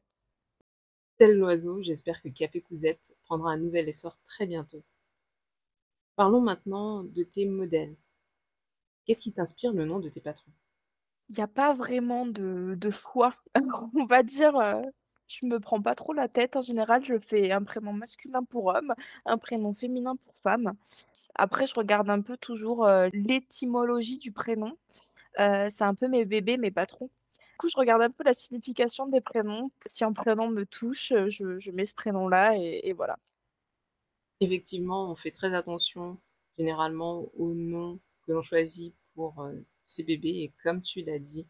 Tel 1.17 1.37
l'oiseau, 1.37 1.81
j'espère 1.83 2.21
que 2.21 2.29
Café 2.29 2.61
Cousette 2.61 3.15
prendra 3.25 3.51
un 3.51 3.57
nouvel 3.57 3.87
essor 3.87 4.17
très 4.25 4.45
bientôt. 4.47 4.83
Parlons 6.15 6.41
maintenant 6.41 7.03
de 7.03 7.23
tes 7.23 7.45
modèles. 7.45 7.95
Qu'est-ce 9.05 9.21
qui 9.21 9.33
t'inspire 9.33 9.73
le 9.73 9.85
nom 9.85 9.99
de 9.99 10.09
tes 10.09 10.21
patrons? 10.21 10.51
Il 11.29 11.35
n'y 11.35 11.43
a 11.43 11.47
pas 11.47 11.73
vraiment 11.73 12.25
de 12.25 12.75
de 12.77 12.89
choix. 12.89 13.35
On 13.95 14.05
va 14.05 14.23
dire, 14.23 14.53
je 14.53 14.89
je 15.41 15.45
me 15.45 15.59
prends 15.59 15.81
pas 15.81 15.95
trop 15.95 16.13
la 16.13 16.27
tête. 16.27 16.55
En 16.55 16.61
général, 16.61 17.03
je 17.05 17.17
fais 17.19 17.51
un 17.51 17.63
prénom 17.63 17.93
masculin 17.93 18.43
pour 18.43 18.67
homme, 18.67 18.93
un 19.25 19.37
prénom 19.37 19.73
féminin 19.73 20.15
pour 20.15 20.35
femme. 20.43 20.73
Après, 21.35 21.65
je 21.67 21.73
regarde 21.75 22.09
un 22.09 22.21
peu 22.21 22.37
toujours, 22.37 22.87
l'étymologie 23.13 24.17
du 24.17 24.31
prénom. 24.31 24.77
c'est 25.37 25.81
un 25.81 25.95
peu 25.95 26.07
mes 26.07 26.25
bébés, 26.25 26.57
mes 26.57 26.71
patrons. 26.71 27.09
Du 27.51 27.57
coup, 27.57 27.69
je 27.69 27.77
regarde 27.77 28.01
un 28.01 28.11
peu 28.11 28.23
la 28.23 28.33
signification 28.33 29.07
des 29.07 29.21
prénoms. 29.21 29.71
Si 29.85 30.03
un 30.03 30.13
prénom 30.13 30.49
me 30.49 30.65
touche, 30.65 31.13
je 31.29 31.71
mets 31.71 31.85
ce 31.85 31.95
prénom-là 31.95 32.55
et 32.57 32.93
voilà. 32.93 33.17
Effectivement, 34.39 35.09
on 35.09 35.15
fait 35.15 35.31
très 35.31 35.53
attention 35.53 36.17
généralement 36.57 37.29
au 37.37 37.53
nom 37.53 37.99
que 38.25 38.31
l'on 38.31 38.41
choisit 38.41 38.93
pour 39.15 39.39
euh, 39.41 39.53
ses 39.83 40.03
bébés. 40.03 40.43
Et 40.43 40.53
comme 40.63 40.81
tu 40.81 41.01
l'as 41.01 41.19
dit, 41.19 41.47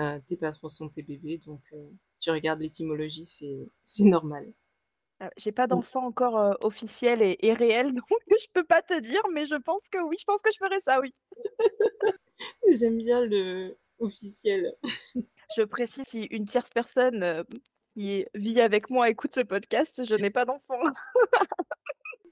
euh, 0.00 0.20
tes 0.26 0.36
patrons 0.36 0.68
sont 0.68 0.88
tes 0.88 1.02
bébés, 1.02 1.38
donc 1.38 1.62
euh, 1.72 1.88
tu 2.18 2.30
regardes 2.30 2.60
l'étymologie, 2.60 3.26
c'est, 3.26 4.04
normal. 4.04 4.52
j'ai 5.36 5.52
pas 5.52 5.66
d'enfant 5.66 6.04
encore 6.06 6.56
officiel 6.60 7.22
et, 7.22 7.36
et, 7.40 7.52
réel, 7.52 7.92
donc 7.94 8.06
je 8.28 8.46
peux 8.52 8.64
pas 8.64 8.82
te 8.82 8.98
dire, 9.00 9.22
mais 9.32 9.46
je 9.46 9.56
pense 9.56 9.88
que 9.88 9.98
oui, 9.98 10.16
je 10.18 10.24
pense 10.24 10.42
que 10.42 10.50
je 10.52 10.58
ferai 10.58 10.80
ça, 10.80 11.00
oui. 11.00 11.14
J'aime 12.72 12.98
bien 12.98 13.24
le 13.24 13.78
officiel. 13.98 14.74
je 15.56 15.62
précise 15.62 16.04
si 16.06 16.24
une 16.24 16.44
tierce 16.44 16.70
personne 16.70 17.44
qui 17.94 18.26
vit 18.34 18.60
avec 18.60 18.90
moi 18.90 19.08
écoute 19.08 19.34
ce 19.34 19.40
podcast, 19.40 20.04
je 20.04 20.14
n'ai 20.14 20.30
pas 20.30 20.44
d'enfant. 20.44 20.80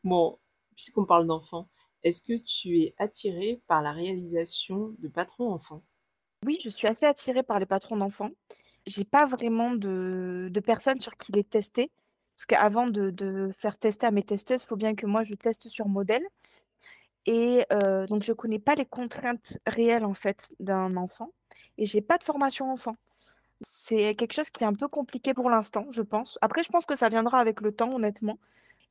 Bon, 0.03 0.39
puisqu'on 0.77 1.07
parle 1.07 1.27
d'enfants, 1.27 1.71
est-ce 2.03 2.21
que 2.21 2.35
tu 2.35 2.83
es 2.83 2.95
attirée 2.99 3.63
par 3.67 3.81
la 3.81 3.93
réalisation 3.93 4.95
de 4.99 5.09
patrons 5.09 5.51
enfants? 5.51 5.83
Oui, 6.45 6.61
je 6.63 6.69
suis 6.69 6.87
assez 6.87 7.07
attirée 7.07 7.43
par 7.43 7.59
les 7.59 7.65
patrons 7.65 7.97
d'enfants. 7.97 8.31
J'ai 8.87 9.05
pas 9.05 9.27
vraiment 9.27 9.73
de, 9.73 10.51
personnes 10.65 11.01
sur 11.01 11.17
qui 11.17 11.33
les 11.33 11.45
tester. 11.45 11.91
Parce 12.37 12.47
qu'avant 12.47 12.87
de, 12.89 13.51
faire 13.57 13.79
tester 13.79 14.07
à 14.07 14.11
mes 14.11 14.23
testeuses, 14.23 14.63
il 14.65 14.67
faut 14.67 14.77
bien 14.77 14.95
que 14.95 15.07
moi 15.07 15.23
je 15.23 15.35
teste 15.35 15.69
sur 15.69 15.89
modèle. 15.89 16.25
Et 17.27 17.65
euh, 17.73 18.07
donc 18.07 18.23
je 18.23 18.33
connais 18.33 18.59
pas 18.59 18.75
les 18.75 18.85
contraintes 18.85 19.59
réelles 19.67 20.05
en 20.05 20.15
fait 20.15 20.53
d'un 20.61 20.97
enfant. 20.97 21.31
Et 21.79 21.87
j'ai 21.87 22.03
pas 22.03 22.19
de 22.19 22.25
formation 22.25 22.71
enfant. 22.73 22.97
C'est 23.63 24.15
quelque 24.15 24.35
chose 24.35 24.51
qui 24.51 24.65
est 24.65 24.67
un 24.67 24.75
peu 24.75 24.89
compliqué 24.89 25.35
pour 25.35 25.49
l'instant, 25.51 25.87
je 25.91 26.03
pense. 26.03 26.39
Après, 26.43 26.63
je 26.63 26.69
pense 26.69 26.87
que 26.87 26.95
ça 26.95 27.09
viendra 27.09 27.41
avec 27.41 27.61
le 27.61 27.73
temps, 27.73 27.95
honnêtement. 27.95 28.39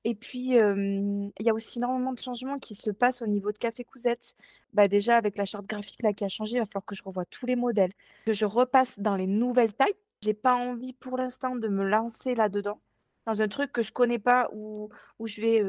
Et 0.05 0.15
puis, 0.15 0.55
il 0.57 1.31
y 1.39 1.49
a 1.49 1.53
aussi 1.53 1.79
énormément 1.79 2.11
de 2.11 2.19
changements 2.19 2.59
qui 2.59 2.75
se 2.75 2.91
passent 2.91 3.21
au 3.21 3.27
niveau 3.27 3.51
de 3.51 3.57
Café 3.57 3.83
Cousette. 3.83 4.35
Bah, 4.73 4.87
déjà, 4.87 5.15
avec 5.17 5.37
la 5.37 5.45
charte 5.45 5.65
graphique 5.65 6.01
là, 6.03 6.13
qui 6.13 6.25
a 6.25 6.29
changé, 6.29 6.57
il 6.57 6.59
va 6.59 6.65
falloir 6.65 6.85
que 6.85 6.95
je 6.95 7.03
revoie 7.03 7.25
tous 7.25 7.45
les 7.45 7.55
modèles, 7.55 7.93
que 8.25 8.33
je 8.33 8.45
repasse 8.45 8.99
dans 8.99 9.15
les 9.15 9.27
nouvelles 9.27 9.73
tailles. 9.73 9.93
J'ai 10.21 10.33
pas 10.33 10.55
envie 10.55 10.93
pour 10.93 11.17
l'instant 11.17 11.55
de 11.55 11.67
me 11.67 11.83
lancer 11.83 12.35
là-dedans, 12.35 12.81
dans 13.25 13.41
un 13.41 13.47
truc 13.47 13.71
que 13.71 13.81
je 13.81 13.93
connais 13.93 14.19
pas, 14.19 14.49
où, 14.53 14.89
où 15.19 15.27
je 15.27 15.41
vais 15.41 15.63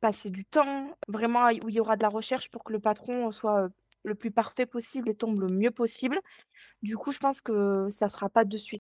passer 0.00 0.30
du 0.30 0.44
temps, 0.44 0.96
vraiment 1.08 1.48
où 1.48 1.68
il 1.68 1.74
y 1.74 1.80
aura 1.80 1.96
de 1.96 2.02
la 2.02 2.08
recherche 2.08 2.50
pour 2.50 2.64
que 2.64 2.72
le 2.72 2.80
patron 2.80 3.30
soit 3.32 3.68
le 4.02 4.14
plus 4.14 4.30
parfait 4.30 4.66
possible 4.66 5.08
et 5.08 5.14
tombe 5.14 5.40
le 5.40 5.48
mieux 5.48 5.70
possible. 5.70 6.20
Du 6.82 6.96
coup, 6.96 7.12
je 7.12 7.18
pense 7.18 7.40
que 7.40 7.88
ça 7.90 8.08
sera 8.08 8.28
pas 8.28 8.44
de 8.44 8.56
suite 8.56 8.82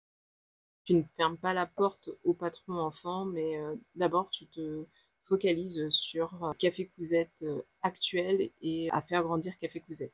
tu 0.86 0.94
ne 0.94 1.04
fermes 1.18 1.38
pas 1.38 1.54
la 1.54 1.65
porte 1.65 2.12
au 2.24 2.34
patron 2.34 2.77
enfant, 2.77 3.25
mais 3.25 3.58
euh, 3.58 3.75
d'abord 3.96 4.30
tu 4.30 4.46
te 4.46 4.86
focalises 5.24 5.89
sur 5.89 6.44
euh, 6.44 6.54
Café 6.54 6.88
Cousette 6.96 7.42
euh, 7.42 7.63
actuel 7.82 8.51
et 8.62 8.92
à 8.92 9.01
faire 9.01 9.24
grandir 9.24 9.58
Café 9.58 9.80
Cousette. 9.80 10.13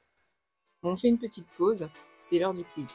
On 0.82 0.96
fait 0.96 1.10
une 1.10 1.20
petite 1.20 1.48
pause, 1.58 1.90
c'est 2.16 2.40
l'heure 2.40 2.54
du 2.54 2.64
quiz. 2.64 2.90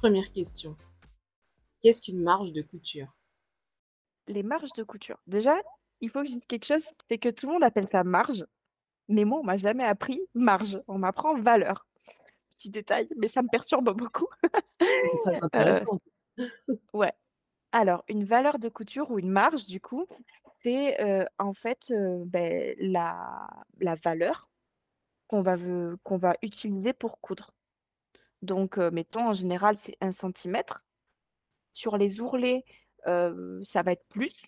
Première 0.00 0.32
question. 0.32 0.76
Qu'est-ce 1.82 2.00
qu'une 2.00 2.22
marge 2.22 2.52
de 2.52 2.62
couture? 2.62 3.12
Les 4.28 4.42
marges 4.42 4.72
de 4.76 4.82
couture. 4.82 5.18
Déjà, 5.26 5.60
il 6.00 6.10
faut 6.10 6.20
que 6.20 6.26
je 6.26 6.32
dise 6.32 6.44
quelque 6.48 6.66
chose, 6.66 6.84
c'est 7.08 7.18
que 7.18 7.28
tout 7.28 7.46
le 7.46 7.52
monde 7.54 7.64
appelle 7.64 7.88
ça 7.90 8.04
marge, 8.04 8.44
mais 9.08 9.24
moi, 9.24 9.40
on 9.40 9.44
m'a 9.44 9.56
jamais 9.56 9.84
appris 9.84 10.20
marge, 10.34 10.80
on 10.86 10.98
m'apprend 10.98 11.34
valeur. 11.34 11.86
Petit 12.50 12.70
détail, 12.70 13.08
mais 13.16 13.28
ça 13.28 13.42
me 13.42 13.48
perturbe 13.48 13.90
beaucoup. 13.96 14.28
C'est 14.80 15.20
très 15.24 15.36
euh, 15.42 15.44
intéressant. 15.44 16.00
ouais. 16.92 17.12
Alors, 17.72 18.04
une 18.08 18.24
valeur 18.24 18.58
de 18.58 18.68
couture 18.68 19.10
ou 19.10 19.18
une 19.18 19.30
marge, 19.30 19.66
du 19.66 19.80
coup, 19.80 20.06
c'est 20.62 21.00
euh, 21.00 21.24
en 21.38 21.52
fait 21.52 21.90
euh, 21.90 22.22
ben, 22.26 22.74
la, 22.78 23.48
la 23.80 23.94
valeur 23.94 24.48
qu'on 25.26 25.42
va, 25.42 25.56
qu'on 26.02 26.18
va 26.18 26.34
utiliser 26.42 26.92
pour 26.92 27.20
coudre. 27.20 27.52
Donc, 28.42 28.78
mettons, 28.78 29.28
en 29.28 29.32
général, 29.32 29.76
c'est 29.76 29.96
un 30.00 30.12
centimètre. 30.12 30.86
Sur 31.72 31.96
les 31.96 32.20
ourlets, 32.20 32.64
ça 33.04 33.82
va 33.82 33.92
être 33.92 34.06
plus, 34.08 34.42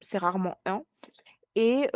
c'est 0.00 0.18
rarement 0.18 0.56
1 0.66 0.82
et 1.54 1.88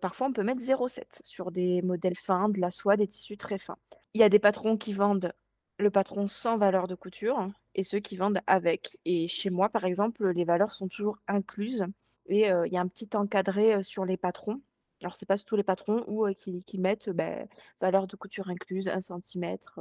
parfois 0.00 0.28
on 0.28 0.32
peut 0.32 0.42
mettre 0.42 0.62
0,7 0.62 1.04
sur 1.22 1.50
des 1.50 1.82
modèles 1.82 2.16
fins, 2.16 2.48
de 2.48 2.60
la 2.60 2.70
soie, 2.70 2.96
des 2.96 3.06
tissus 3.06 3.36
très 3.36 3.58
fins. 3.58 3.78
Il 4.14 4.20
y 4.20 4.24
a 4.24 4.28
des 4.28 4.38
patrons 4.38 4.76
qui 4.76 4.92
vendent 4.92 5.32
le 5.78 5.90
patron 5.90 6.26
sans 6.26 6.56
valeur 6.56 6.86
de 6.86 6.94
couture 6.94 7.48
et 7.74 7.84
ceux 7.84 7.98
qui 7.98 8.16
vendent 8.16 8.40
avec 8.46 8.98
et 9.04 9.28
chez 9.28 9.50
moi, 9.50 9.68
par 9.68 9.84
exemple, 9.84 10.28
les 10.30 10.44
valeurs 10.44 10.72
sont 10.72 10.88
toujours 10.88 11.18
incluses 11.28 11.84
et 12.26 12.48
il 12.48 12.72
y 12.72 12.76
a 12.76 12.80
un 12.80 12.88
petit 12.88 13.10
encadré, 13.14 13.82
sur 13.82 14.04
les 14.04 14.16
patrons. 14.16 14.60
Alors 15.02 15.16
c'est 15.16 15.26
pas 15.26 15.36
tous 15.36 15.56
les 15.56 15.64
patrons 15.64 16.04
ou 16.06 16.28
qui 16.32 16.78
mettent, 16.78 17.10
bah, 17.10 17.44
valeur 17.80 18.06
de 18.06 18.16
couture 18.16 18.48
incluse, 18.48 18.88
1 18.88 19.00
centimètre, 19.00 19.80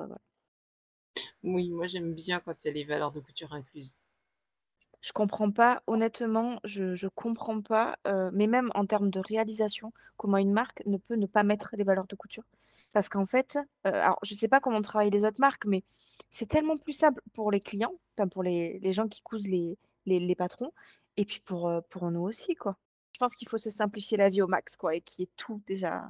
Oui, 1.44 1.70
moi 1.70 1.88
j'aime 1.88 2.14
bien 2.14 2.40
quand 2.40 2.64
il 2.64 2.68
y 2.68 2.70
a 2.70 2.74
les 2.74 2.84
valeurs 2.84 3.12
de 3.12 3.20
couture 3.20 3.54
incluses. 3.54 3.96
Je 5.02 5.12
comprends 5.14 5.52
pas, 5.52 5.82
honnêtement, 5.88 6.60
je 6.64 6.96
je 6.96 7.08
comprends 7.08 7.62
pas, 7.62 7.98
mais 8.34 8.48
même 8.48 8.72
en 8.76 8.86
termes 8.86 9.10
de 9.10 9.20
réalisation, 9.20 9.92
comment 10.18 10.38
une 10.38 10.54
marque 10.54 10.84
ne 10.86 10.98
peut 10.98 11.16
ne 11.16 11.26
pas 11.26 11.44
mettre 11.44 11.76
les 11.78 11.84
valeurs 11.84 12.08
de 12.08 12.16
couture. 12.16 12.44
Parce 12.94 13.10
qu'en 13.10 13.26
fait, 13.26 13.58
alors 13.84 14.20
je 14.24 14.34
sais 14.36 14.48
pas 14.48 14.60
comment 14.60 14.82
travaillent 14.82 15.10
les 15.10 15.26
autres 15.26 15.40
marques, 15.40 15.66
mais 15.66 15.84
c'est 16.30 16.48
tellement 16.48 16.78
plus 16.78 16.94
simple 16.94 17.22
pour 17.34 17.52
les 17.52 17.62
clients, 17.62 17.94
pour 18.32 18.44
les 18.44 18.94
gens 18.94 19.08
qui 19.08 19.22
cousent 19.22 19.48
les 19.48 20.36
patrons 20.38 20.72
et 21.18 21.26
puis 21.26 21.40
pour, 21.42 21.72
pour 21.90 22.12
nous 22.12 22.22
aussi, 22.22 22.56
quoi. 22.56 22.78
Je 23.14 23.20
pense 23.20 23.36
qu'il 23.36 23.48
faut 23.50 23.58
se 23.58 23.70
simplifier 23.70 24.18
la 24.18 24.30
vie 24.30 24.42
au 24.42 24.48
max, 24.48 24.76
quoi 24.76 24.96
et 24.96 25.02
qu'il 25.02 25.24
y 25.24 25.24
ait 25.26 25.32
tout 25.38 25.62
déjà 25.68 26.10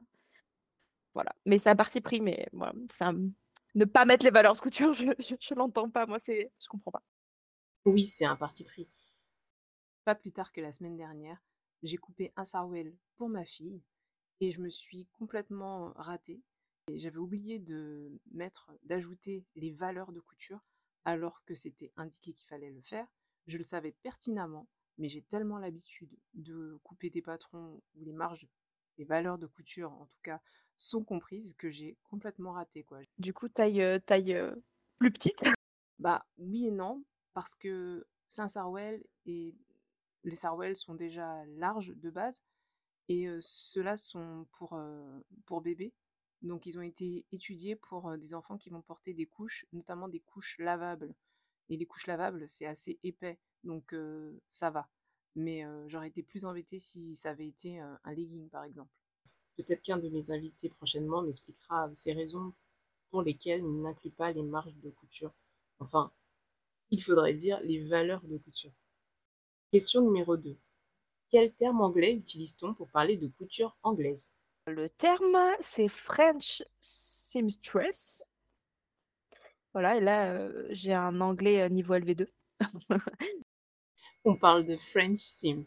voilà. 1.14 1.34
Mais 1.46 1.58
c'est 1.58 1.70
un 1.70 1.76
parti 1.76 2.02
pris, 2.02 2.22
mais 2.22 2.48
c'est 2.90 3.06
ne 3.76 3.86
pas 3.86 4.06
mettre 4.06 4.26
les 4.26 4.32
valeurs 4.32 4.56
de 4.56 4.60
couture, 4.60 4.94
je 4.94 5.36
je 5.40 5.54
l'entends 5.56 5.90
pas, 5.90 6.06
moi, 6.06 6.20
c'est 6.20 6.52
je 6.60 6.68
comprends 6.68 6.92
pas. 6.92 7.04
Oui, 7.86 8.06
c'est 8.06 8.26
un 8.26 8.36
parti 8.36 8.64
pris. 8.64 8.88
Pas 10.06 10.16
plus 10.16 10.32
tard 10.32 10.52
que 10.52 10.62
la 10.62 10.72
semaine 10.72 10.98
dernière, 10.98 11.42
j'ai 11.84 11.98
coupé 11.98 12.32
un 12.36 12.46
sarouel 12.46 12.96
pour 13.16 13.30
ma 13.30 13.46
fille 13.46 13.82
et 14.40 14.52
je 14.52 14.62
me 14.62 14.70
suis 14.70 15.08
complètement 15.14 15.94
ratée. 15.96 16.42
J'avais 16.94 17.18
oublié 17.18 17.60
de 17.60 18.12
mettre, 18.32 18.72
d'ajouter 18.84 19.46
les 19.56 19.72
valeurs 19.72 20.12
de 20.12 20.20
couture 20.20 20.60
alors 21.06 21.44
que 21.46 21.56
c'était 21.56 21.92
indiqué 21.98 22.34
qu'il 22.34 22.48
fallait 22.48 22.72
le 22.72 22.82
faire. 22.82 23.08
Je 23.48 23.58
le 23.58 23.64
savais 23.64 23.92
pertinemment, 24.04 24.68
mais 24.98 25.10
j'ai 25.10 25.22
tellement 25.22 25.58
l'habitude 25.58 26.16
de 26.34 26.80
couper 26.84 27.10
des 27.10 27.22
patrons 27.22 27.82
où 27.96 28.04
les 28.04 28.14
marges 28.14 28.48
les 28.98 29.06
valeurs 29.06 29.38
de 29.38 29.48
couture, 29.48 29.92
en 29.94 30.06
tout 30.06 30.20
cas, 30.22 30.42
sont 30.76 31.04
comprises, 31.04 31.54
que 31.58 31.72
j'ai 31.72 31.98
complètement 32.04 32.52
raté, 32.52 32.84
quoi. 32.84 33.00
Du 33.18 33.34
coup, 33.34 33.48
taille, 33.50 33.82
euh, 33.82 34.00
taille 34.00 34.34
euh, 34.34 34.54
plus 35.00 35.12
petite? 35.12 35.44
Bah 36.00 36.26
oui 36.38 36.68
et 36.68 36.72
non, 36.72 37.04
parce 37.34 37.56
que 37.56 38.06
sarouel 38.28 39.04
et 39.26 39.54
les 40.24 40.36
sarouels 40.36 40.78
sont 40.78 40.96
déjà 40.96 41.46
larges 41.48 41.94
de 41.96 42.10
base 42.10 42.44
et 43.10 43.28
ceux-là 43.42 43.98
sont 43.98 44.48
pour, 44.52 44.80
pour 45.46 45.62
bébés. 45.62 45.94
Donc 46.42 46.66
ils 46.66 46.78
ont 46.78 46.82
été 46.82 47.26
étudiés 47.32 47.76
pour 47.76 48.18
des 48.18 48.34
enfants 48.34 48.58
qui 48.58 48.70
vont 48.70 48.82
porter 48.82 49.14
des 49.14 49.26
couches, 49.26 49.66
notamment 49.74 50.08
des 50.08 50.22
couches 50.22 50.58
lavables. 50.60 51.14
Et 51.70 51.78
les 51.78 51.86
couches 51.86 52.08
lavables, 52.08 52.48
c'est 52.48 52.66
assez 52.66 53.00
épais, 53.04 53.40
donc 53.64 53.96
ça 54.48 54.70
va. 54.70 54.90
Mais 55.36 55.64
j'aurais 55.88 56.08
été 56.08 56.24
plus 56.24 56.46
embêtée 56.46 56.80
si 56.80 57.16
ça 57.16 57.32
avait 57.32 57.48
été 57.48 57.80
un 57.80 58.14
legging, 58.14 58.50
par 58.50 58.64
exemple. 58.64 58.92
Peut-être 59.58 59.82
qu'un 59.82 59.98
de 59.98 60.10
mes 60.10 60.32
invités 60.32 60.70
prochainement 60.70 61.22
m'expliquera 61.22 61.94
ces 61.94 62.14
raisons 62.14 62.54
pour 63.10 63.22
lesquelles 63.22 63.62
il 63.62 63.82
n'inclut 63.82 64.12
pas 64.12 64.32
les 64.32 64.44
marges 64.44 64.76
de 64.78 64.90
couture. 64.90 65.34
Enfin, 65.80 66.12
il 66.92 67.02
faudrait 67.02 67.34
dire 67.34 67.60
les 67.64 67.84
valeurs 67.88 68.22
de 68.24 68.38
couture. 68.38 68.72
Question 69.72 70.02
numéro 70.02 70.38
2. 70.38 70.58
Quel 71.30 71.54
terme 71.54 71.82
anglais 71.82 72.12
utilise-t-on 72.12 72.74
pour 72.74 72.90
parler 72.90 73.16
de 73.16 73.28
couture 73.28 73.78
anglaise? 73.84 74.30
Le 74.68 74.90
terme, 74.90 75.38
c'est 75.62 75.88
French 75.88 76.62
seamstress. 76.82 78.26
Voilà, 79.74 79.96
et 79.96 80.02
là, 80.02 80.34
euh, 80.34 80.68
j'ai 80.72 80.94
un 80.94 81.22
anglais 81.22 81.62
euh, 81.62 81.70
niveau 81.70 81.96
LV2. 81.96 82.28
On 84.26 84.36
parle 84.36 84.66
de 84.66 84.76
French 84.76 85.20
seam. 85.20 85.66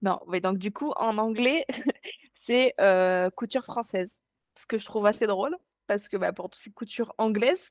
Non, 0.00 0.20
mais 0.28 0.40
donc 0.40 0.58
du 0.58 0.72
coup, 0.72 0.92
en 0.92 1.18
anglais, 1.18 1.66
c'est 2.46 2.74
euh, 2.80 3.28
couture 3.30 3.64
française. 3.64 4.20
Ce 4.56 4.66
que 4.66 4.78
je 4.78 4.84
trouve 4.84 5.06
assez 5.06 5.26
drôle, 5.26 5.56
parce 5.88 6.08
que 6.08 6.16
bah, 6.16 6.32
pour 6.32 6.48
toutes 6.48 6.62
ces 6.62 6.70
coutures 6.70 7.12
anglaises, 7.18 7.70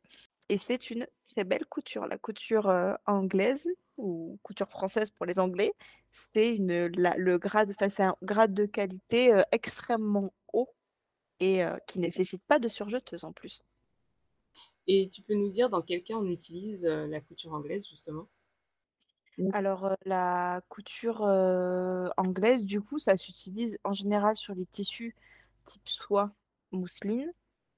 et 0.49 0.57
c'est 0.57 0.89
une 0.89 1.07
très 1.33 1.43
belle 1.43 1.65
couture. 1.65 2.05
La 2.07 2.17
couture 2.17 2.73
anglaise, 3.05 3.67
ou 3.97 4.39
couture 4.43 4.69
française 4.69 5.11
pour 5.11 5.25
les 5.25 5.39
Anglais, 5.39 5.73
c'est 6.11 6.55
une 6.55 6.87
le 6.87 7.37
grade, 7.37 7.73
enfin, 7.79 8.05
un 8.05 8.15
grade 8.21 8.53
de 8.53 8.65
qualité 8.65 9.41
extrêmement 9.51 10.33
haut 10.53 10.69
et 11.39 11.61
qui 11.87 11.99
nécessite 11.99 12.45
pas 12.45 12.59
de 12.59 12.67
surjeteuse 12.67 13.23
en 13.23 13.31
plus. 13.31 13.61
Et 14.87 15.09
tu 15.09 15.21
peux 15.21 15.35
nous 15.35 15.49
dire 15.49 15.69
dans 15.69 15.81
quel 15.81 16.03
cas 16.03 16.15
on 16.15 16.25
utilise 16.25 16.85
la 16.85 17.21
couture 17.21 17.53
anglaise 17.53 17.87
justement? 17.87 18.27
Alors 19.53 19.95
la 20.05 20.61
couture 20.69 21.21
anglaise, 22.17 22.63
du 22.63 22.81
coup, 22.81 22.99
ça 22.99 23.17
s'utilise 23.17 23.79
en 23.83 23.93
général 23.93 24.35
sur 24.35 24.53
les 24.55 24.65
tissus 24.65 25.15
type 25.65 25.87
soie, 25.87 26.31
mousseline, 26.71 27.31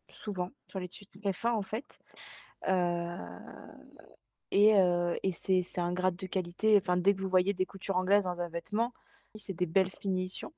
souvent 0.10 0.51
sur 0.69 0.79
les 0.79 0.88
tissus 0.88 1.07
très 1.22 1.33
fins 1.33 1.53
en 1.53 1.62
fait. 1.62 1.86
Et, 4.51 4.70
et 5.24 5.32
c'est 5.34 5.79
un 5.79 5.93
grade 5.93 6.15
de 6.15 6.27
qualité. 6.27 6.77
Enfin, 6.77 6.98
dès 6.98 7.13
que 7.13 7.22
vous 7.22 7.29
voyez 7.29 7.53
des 7.53 7.65
coutures 7.65 7.98
anglaises 7.98 8.25
dans 8.25 8.41
un 8.41 8.50
vêtement, 8.50 8.93
c'est 9.36 9.53
des 9.53 9.65
belles 9.65 9.89
finitions. 9.89 10.53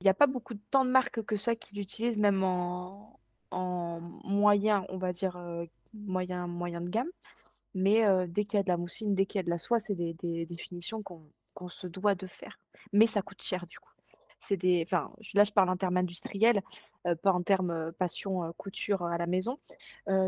Il 0.00 0.04
n'y 0.04 0.10
a 0.10 0.14
pas 0.14 0.26
beaucoup 0.26 0.54
de 0.54 0.60
tant 0.70 0.84
de 0.84 0.90
marques 0.90 1.22
que 1.22 1.36
ça 1.36 1.54
qui 1.54 1.74
l'utilisent, 1.74 2.18
même 2.18 2.42
en, 2.42 3.18
en 3.50 4.00
moyen, 4.24 4.84
on 4.88 4.98
va 4.98 5.12
dire 5.12 5.38
moyen, 5.94 6.46
moyen 6.46 6.80
de 6.80 6.88
gamme. 6.88 7.10
Mais 7.74 8.02
dès 8.28 8.44
qu'il 8.44 8.58
y 8.58 8.60
a 8.60 8.62
de 8.62 8.68
la 8.68 8.76
moussine, 8.76 9.14
dès 9.14 9.26
qu'il 9.26 9.38
y 9.38 9.40
a 9.40 9.44
de 9.44 9.50
la 9.50 9.58
soie, 9.58 9.80
c'est 9.80 9.94
des, 9.94 10.56
finitions 10.56 11.02
qu'on 11.02 11.68
se 11.68 11.86
doit 11.86 12.14
de 12.14 12.26
faire. 12.26 12.58
Mais 12.92 13.06
ça 13.06 13.22
coûte 13.22 13.42
cher 13.42 13.66
du 13.66 13.78
coup. 13.78 13.89
C'est 14.40 14.56
des, 14.56 14.82
enfin, 14.86 15.12
là 15.34 15.44
je 15.44 15.52
parle 15.52 15.68
en 15.68 15.76
termes 15.76 15.96
industriels, 15.98 16.62
pas 17.04 17.32
en 17.32 17.42
termes 17.42 17.92
passion 17.98 18.52
couture 18.56 19.02
à 19.02 19.18
la 19.18 19.26
maison. 19.26 19.58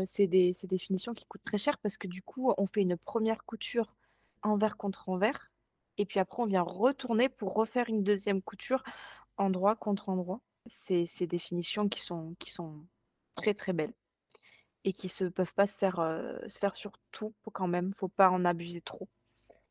c'est 0.05 0.27
des, 0.27 0.53
des, 0.63 0.77
finitions 0.77 1.13
qui 1.13 1.25
coûtent 1.25 1.43
très 1.43 1.57
cher 1.57 1.77
parce 1.79 1.97
que 1.97 2.07
du 2.07 2.21
coup, 2.21 2.53
on 2.57 2.67
fait 2.67 2.81
une 2.81 2.97
première 2.97 3.43
couture 3.45 3.95
envers 4.43 4.77
contre 4.77 5.09
envers. 5.09 5.51
Et 5.97 6.05
puis 6.05 6.19
après, 6.19 6.43
on 6.43 6.45
vient 6.45 6.61
retourner 6.61 7.29
pour 7.29 7.53
refaire 7.53 7.89
une 7.89 8.03
deuxième 8.03 8.41
couture 8.41 8.83
endroit 9.37 9.75
contre 9.75 10.09
endroit. 10.09 10.41
C'est 10.67 11.27
des 11.27 11.37
finitions 11.37 11.89
qui 11.89 12.01
sont, 12.01 12.35
qui 12.39 12.51
sont 12.51 12.85
très 13.35 13.53
très 13.53 13.73
belles 13.73 13.93
et 14.83 14.93
qui 14.93 15.11
ne 15.23 15.29
peuvent 15.29 15.53
pas 15.53 15.67
se 15.67 15.77
faire, 15.77 15.95
se 16.47 16.59
faire 16.59 16.75
sur 16.75 16.91
tout 17.11 17.33
quand 17.51 17.67
même. 17.67 17.93
faut 17.95 18.07
pas 18.07 18.29
en 18.29 18.45
abuser 18.45 18.81
trop. 18.81 19.07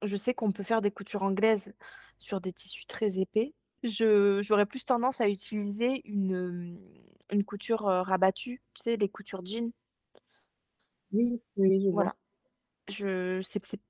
Je 0.03 0.17
sais 0.17 0.35
qu'on 0.35 0.53
peut 0.53 0.65
faire 0.65 0.83
des 0.83 0.91
coutures 0.91 1.23
anglaises 1.23 1.75
sur 2.19 2.41
des 2.41 2.53
tissus 2.53 2.87
très 2.87 3.19
épais 3.19 3.55
j'aurais 3.85 4.67
plus 4.67 4.85
tendance 4.85 5.21
à 5.21 5.29
utiliser 5.29 6.03
une, 6.09 6.79
une 7.31 7.45
couture 7.45 7.83
rabattue, 7.83 8.63
tu 8.75 8.83
sais, 8.83 8.97
les 8.97 9.09
coutures 9.09 9.45
jeans. 9.45 9.73
Oui, 11.13 11.43
oui, 11.57 11.83
je 11.85 11.91
Voilà. 11.91 12.15
Je, 12.89 13.41
c'est, 13.43 13.81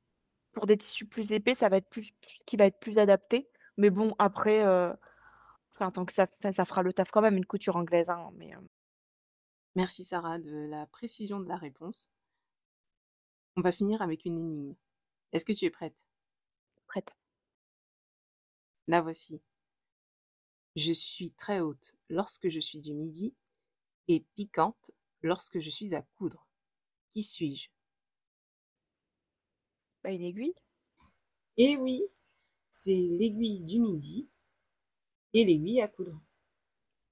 pour 0.53 0.67
des 0.67 0.77
tissus 0.77 1.07
plus 1.07 1.33
épais, 1.33 1.55
ça 1.55 1.69
va 1.69 1.79
être 1.79 1.89
plus, 1.89 2.13
qui 2.47 2.57
va 2.57 2.67
être 2.67 2.79
plus 2.79 2.99
adapté. 2.99 3.49
Mais 3.77 3.91
bon, 3.91 4.15
après, 4.19 4.63
enfin, 5.75 5.91
tant 5.91 6.05
que 6.05 6.13
ça, 6.13 6.27
ça 6.53 6.65
fera 6.65 6.83
le 6.83 6.93
taf 6.93 7.11
quand 7.11 7.23
même, 7.23 7.37
une 7.37 7.47
couture 7.47 7.77
anglaise. 7.77 8.11
Hein, 8.11 8.31
mais, 8.35 8.53
Merci 9.75 10.05
Sarah 10.05 10.39
de 10.39 10.67
la 10.69 10.87
précision 10.87 11.41
de 11.41 11.49
la 11.49 11.57
réponse. 11.57 12.11
On 13.57 13.63
va 13.63 13.73
finir 13.73 14.03
avec 14.03 14.27
une 14.27 14.39
énigme. 14.39 14.75
Est-ce 15.33 15.47
que 15.47 15.53
tu 15.53 15.65
es 15.65 15.71
prête? 15.71 16.07
Prête. 16.87 17.15
La 18.87 19.01
voici. 19.01 19.43
Je 20.75 20.93
suis 20.93 21.33
très 21.33 21.61
haute 21.61 21.95
lorsque 22.09 22.49
je 22.49 22.61
suis 22.61 22.81
du 22.81 22.95
midi 22.95 23.35
et 24.09 24.21
piquante 24.35 24.91
lorsque 25.23 25.61
je 25.61 25.71
suis 25.71 25.95
à 25.95 26.03
coudre. 26.17 26.47
Qui 27.13 27.23
suis-je? 27.23 27.69
Bah, 30.03 30.11
Une 30.11 30.25
aiguille 30.25 30.55
Eh 31.59 31.77
oui, 31.77 32.03
c'est 32.71 32.95
l'aiguille 32.95 33.61
du 33.61 33.81
midi 33.81 34.29
et 35.35 35.45
l'aiguille 35.45 35.83
à 35.83 35.89
coudre. 35.89 36.19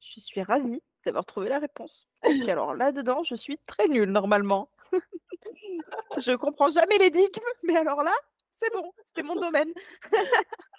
Je 0.00 0.20
suis 0.20 0.42
ravie 0.42 0.82
d'avoir 1.04 1.26
trouvé 1.26 1.48
la 1.48 1.58
réponse. 1.58 2.08
Parce 2.22 2.42
qu'alors 2.42 2.74
là-dedans, 2.74 3.22
je 3.24 3.34
suis 3.34 3.58
très 3.66 3.88
nulle 3.88 4.10
normalement. 4.10 4.70
je 6.18 6.34
comprends 6.36 6.70
jamais 6.70 6.98
l'énigme, 6.98 7.44
mais 7.62 7.76
alors 7.76 8.02
là, 8.02 8.14
c'est 8.50 8.72
bon, 8.72 8.92
c'était 9.06 9.22
mon 9.22 9.36
domaine. 9.36 9.72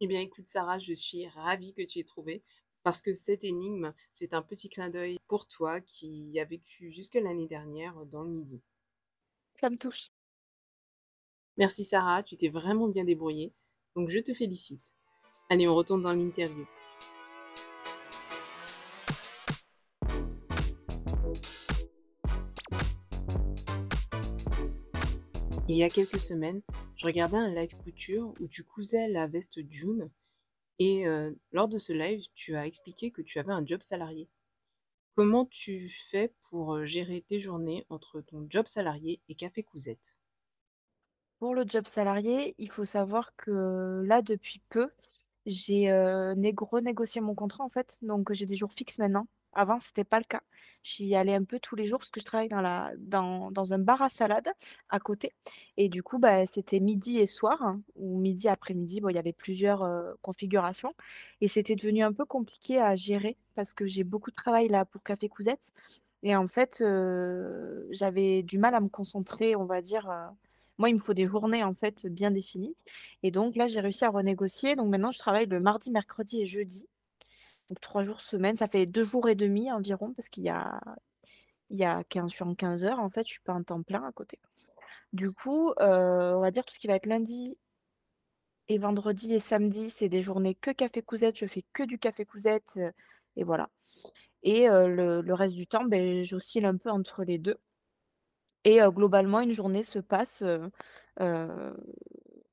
Eh 0.00 0.06
bien, 0.06 0.20
écoute, 0.20 0.48
Sarah, 0.48 0.78
je 0.78 0.94
suis 0.94 1.28
ravie 1.28 1.74
que 1.74 1.82
tu 1.82 1.98
aies 1.98 2.04
trouvé 2.04 2.42
parce 2.82 3.02
que 3.02 3.12
cette 3.12 3.44
énigme, 3.44 3.92
c'est 4.14 4.32
un 4.32 4.40
petit 4.40 4.70
clin 4.70 4.88
d'œil 4.88 5.18
pour 5.28 5.46
toi 5.46 5.82
qui 5.82 6.40
a 6.40 6.44
vécu 6.46 6.90
jusque 6.90 7.14
l'année 7.14 7.46
dernière 7.46 8.06
dans 8.06 8.22
le 8.22 8.30
Midi. 8.30 8.62
Ça 9.60 9.68
me 9.68 9.76
touche. 9.76 10.08
Merci 11.58 11.84
Sarah, 11.84 12.22
tu 12.22 12.38
t'es 12.38 12.48
vraiment 12.48 12.88
bien 12.88 13.04
débrouillée, 13.04 13.52
donc 13.94 14.08
je 14.08 14.18
te 14.20 14.32
félicite. 14.32 14.94
Allez, 15.50 15.68
on 15.68 15.74
retourne 15.74 16.00
dans 16.00 16.14
l'interview. 16.14 16.66
Il 25.70 25.76
y 25.76 25.84
a 25.84 25.88
quelques 25.88 26.18
semaines, 26.18 26.62
je 26.96 27.06
regardais 27.06 27.36
un 27.36 27.54
live 27.54 27.76
couture 27.76 28.34
où 28.40 28.48
tu 28.48 28.64
cousais 28.64 29.06
la 29.06 29.28
veste 29.28 29.60
June 29.70 30.10
et 30.80 31.06
euh, 31.06 31.30
lors 31.52 31.68
de 31.68 31.78
ce 31.78 31.92
live, 31.92 32.24
tu 32.34 32.56
as 32.56 32.66
expliqué 32.66 33.12
que 33.12 33.22
tu 33.22 33.38
avais 33.38 33.52
un 33.52 33.64
job 33.64 33.80
salarié. 33.80 34.28
Comment 35.14 35.46
tu 35.46 35.94
fais 36.10 36.34
pour 36.48 36.74
euh, 36.74 36.86
gérer 36.86 37.24
tes 37.24 37.38
journées 37.38 37.86
entre 37.88 38.20
ton 38.20 38.48
job 38.50 38.66
salarié 38.66 39.20
et 39.28 39.36
Café 39.36 39.62
Cousette? 39.62 40.16
Pour 41.38 41.54
le 41.54 41.64
job 41.64 41.86
salarié, 41.86 42.56
il 42.58 42.68
faut 42.68 42.84
savoir 42.84 43.36
que 43.36 44.02
là, 44.04 44.22
depuis 44.22 44.60
peu, 44.70 44.90
j'ai 45.46 45.88
euh, 45.92 46.34
renégocié 46.58 47.20
mon 47.20 47.36
contrat 47.36 47.62
en 47.62 47.70
fait, 47.70 47.96
donc 48.02 48.32
j'ai 48.32 48.44
des 48.44 48.56
jours 48.56 48.72
fixes 48.72 48.98
maintenant. 48.98 49.28
Avant, 49.52 49.80
c'était 49.80 50.04
pas 50.04 50.18
le 50.18 50.24
cas. 50.24 50.42
J'y 50.82 51.14
allais 51.14 51.34
un 51.34 51.44
peu 51.44 51.58
tous 51.60 51.76
les 51.76 51.86
jours 51.86 51.98
parce 51.98 52.10
que 52.10 52.20
je 52.20 52.24
travaille 52.24 52.48
dans, 52.48 53.72
un 53.72 53.78
bar 53.78 54.00
à 54.00 54.08
salade 54.08 54.48
à 54.88 54.98
côté. 54.98 55.32
Et 55.76 55.88
du 55.88 56.02
coup, 56.02 56.18
bah, 56.18 56.46
c'était 56.46 56.80
midi 56.80 57.18
et 57.18 57.26
soir, 57.26 57.62
hein, 57.62 57.82
ou 57.96 58.18
midi 58.18 58.48
après-midi. 58.48 59.00
Il 59.06 59.14
y 59.14 59.18
avait 59.18 59.32
plusieurs 59.32 59.82
euh, 59.82 60.12
configurations. 60.22 60.94
Et 61.40 61.48
c'était 61.48 61.76
devenu 61.76 62.02
un 62.02 62.12
peu 62.12 62.24
compliqué 62.24 62.80
à 62.80 62.96
gérer 62.96 63.36
parce 63.54 63.74
que 63.74 63.86
j'ai 63.86 64.04
beaucoup 64.04 64.30
de 64.30 64.36
travail 64.36 64.68
là 64.68 64.84
pour 64.86 65.02
Café 65.02 65.28
Cousette. 65.28 65.72
Et 66.22 66.36
en 66.36 66.46
fait, 66.46 66.80
euh, 66.80 67.86
j'avais 67.90 68.42
du 68.42 68.58
mal 68.58 68.74
à 68.74 68.80
me 68.80 68.88
concentrer, 68.88 69.56
on 69.56 69.64
va 69.66 69.82
dire. 69.82 70.08
Euh, 70.10 70.26
moi, 70.78 70.88
il 70.88 70.94
me 70.94 71.00
faut 71.00 71.14
des 71.14 71.26
journées 71.26 71.62
en 71.62 71.74
fait 71.74 72.06
bien 72.06 72.30
définies. 72.30 72.74
Et 73.22 73.30
donc 73.30 73.54
là, 73.56 73.68
j'ai 73.68 73.80
réussi 73.80 74.04
à 74.06 74.10
renégocier. 74.10 74.76
Donc 74.76 74.88
maintenant, 74.88 75.12
je 75.12 75.18
travaille 75.18 75.46
le 75.46 75.60
mardi, 75.60 75.90
mercredi 75.90 76.40
et 76.42 76.46
jeudi. 76.46 76.86
Donc 77.70 77.80
trois 77.80 78.02
jours 78.02 78.20
semaine, 78.20 78.56
ça 78.56 78.66
fait 78.66 78.84
deux 78.84 79.04
jours 79.04 79.28
et 79.28 79.36
demi 79.36 79.70
environ, 79.70 80.12
parce 80.12 80.28
qu'il 80.28 80.42
y 80.42 80.48
a, 80.50 80.80
il 81.70 81.78
y 81.78 81.84
a 81.84 82.04
15, 82.04 82.32
je 82.34 82.54
15 82.54 82.84
heures, 82.84 82.98
en 83.00 83.10
fait, 83.10 83.26
je 83.26 83.32
suis 83.32 83.40
pas 83.40 83.54
en 83.54 83.62
temps 83.62 83.82
plein 83.82 84.04
à 84.04 84.12
côté. 84.12 84.40
Du 85.12 85.32
coup, 85.32 85.72
euh, 85.80 86.34
on 86.34 86.40
va 86.40 86.50
dire 86.50 86.64
tout 86.64 86.74
ce 86.74 86.80
qui 86.80 86.88
va 86.88 86.96
être 86.96 87.06
lundi 87.06 87.58
et 88.68 88.78
vendredi 88.78 89.34
et 89.34 89.38
samedi, 89.38 89.90
c'est 89.90 90.08
des 90.08 90.22
journées 90.22 90.54
que 90.54 90.70
café 90.70 91.02
cousette, 91.02 91.38
je 91.38 91.46
fais 91.46 91.64
que 91.72 91.82
du 91.82 91.98
café 91.98 92.24
cousette, 92.24 92.78
et 93.36 93.44
voilà. 93.44 93.68
Et 94.42 94.68
heu, 94.68 94.88
le 95.22 95.34
reste 95.34 95.54
du 95.54 95.66
temps, 95.66 95.84
beh, 95.84 96.24
j'oscille 96.24 96.66
un 96.66 96.76
peu 96.76 96.90
entre 96.90 97.24
les 97.24 97.38
2 97.38 97.58
et 98.64 98.78
globalement, 98.88 99.40
une 99.40 99.52
journée 99.54 99.82
se 99.82 99.98
passe, 99.98 100.42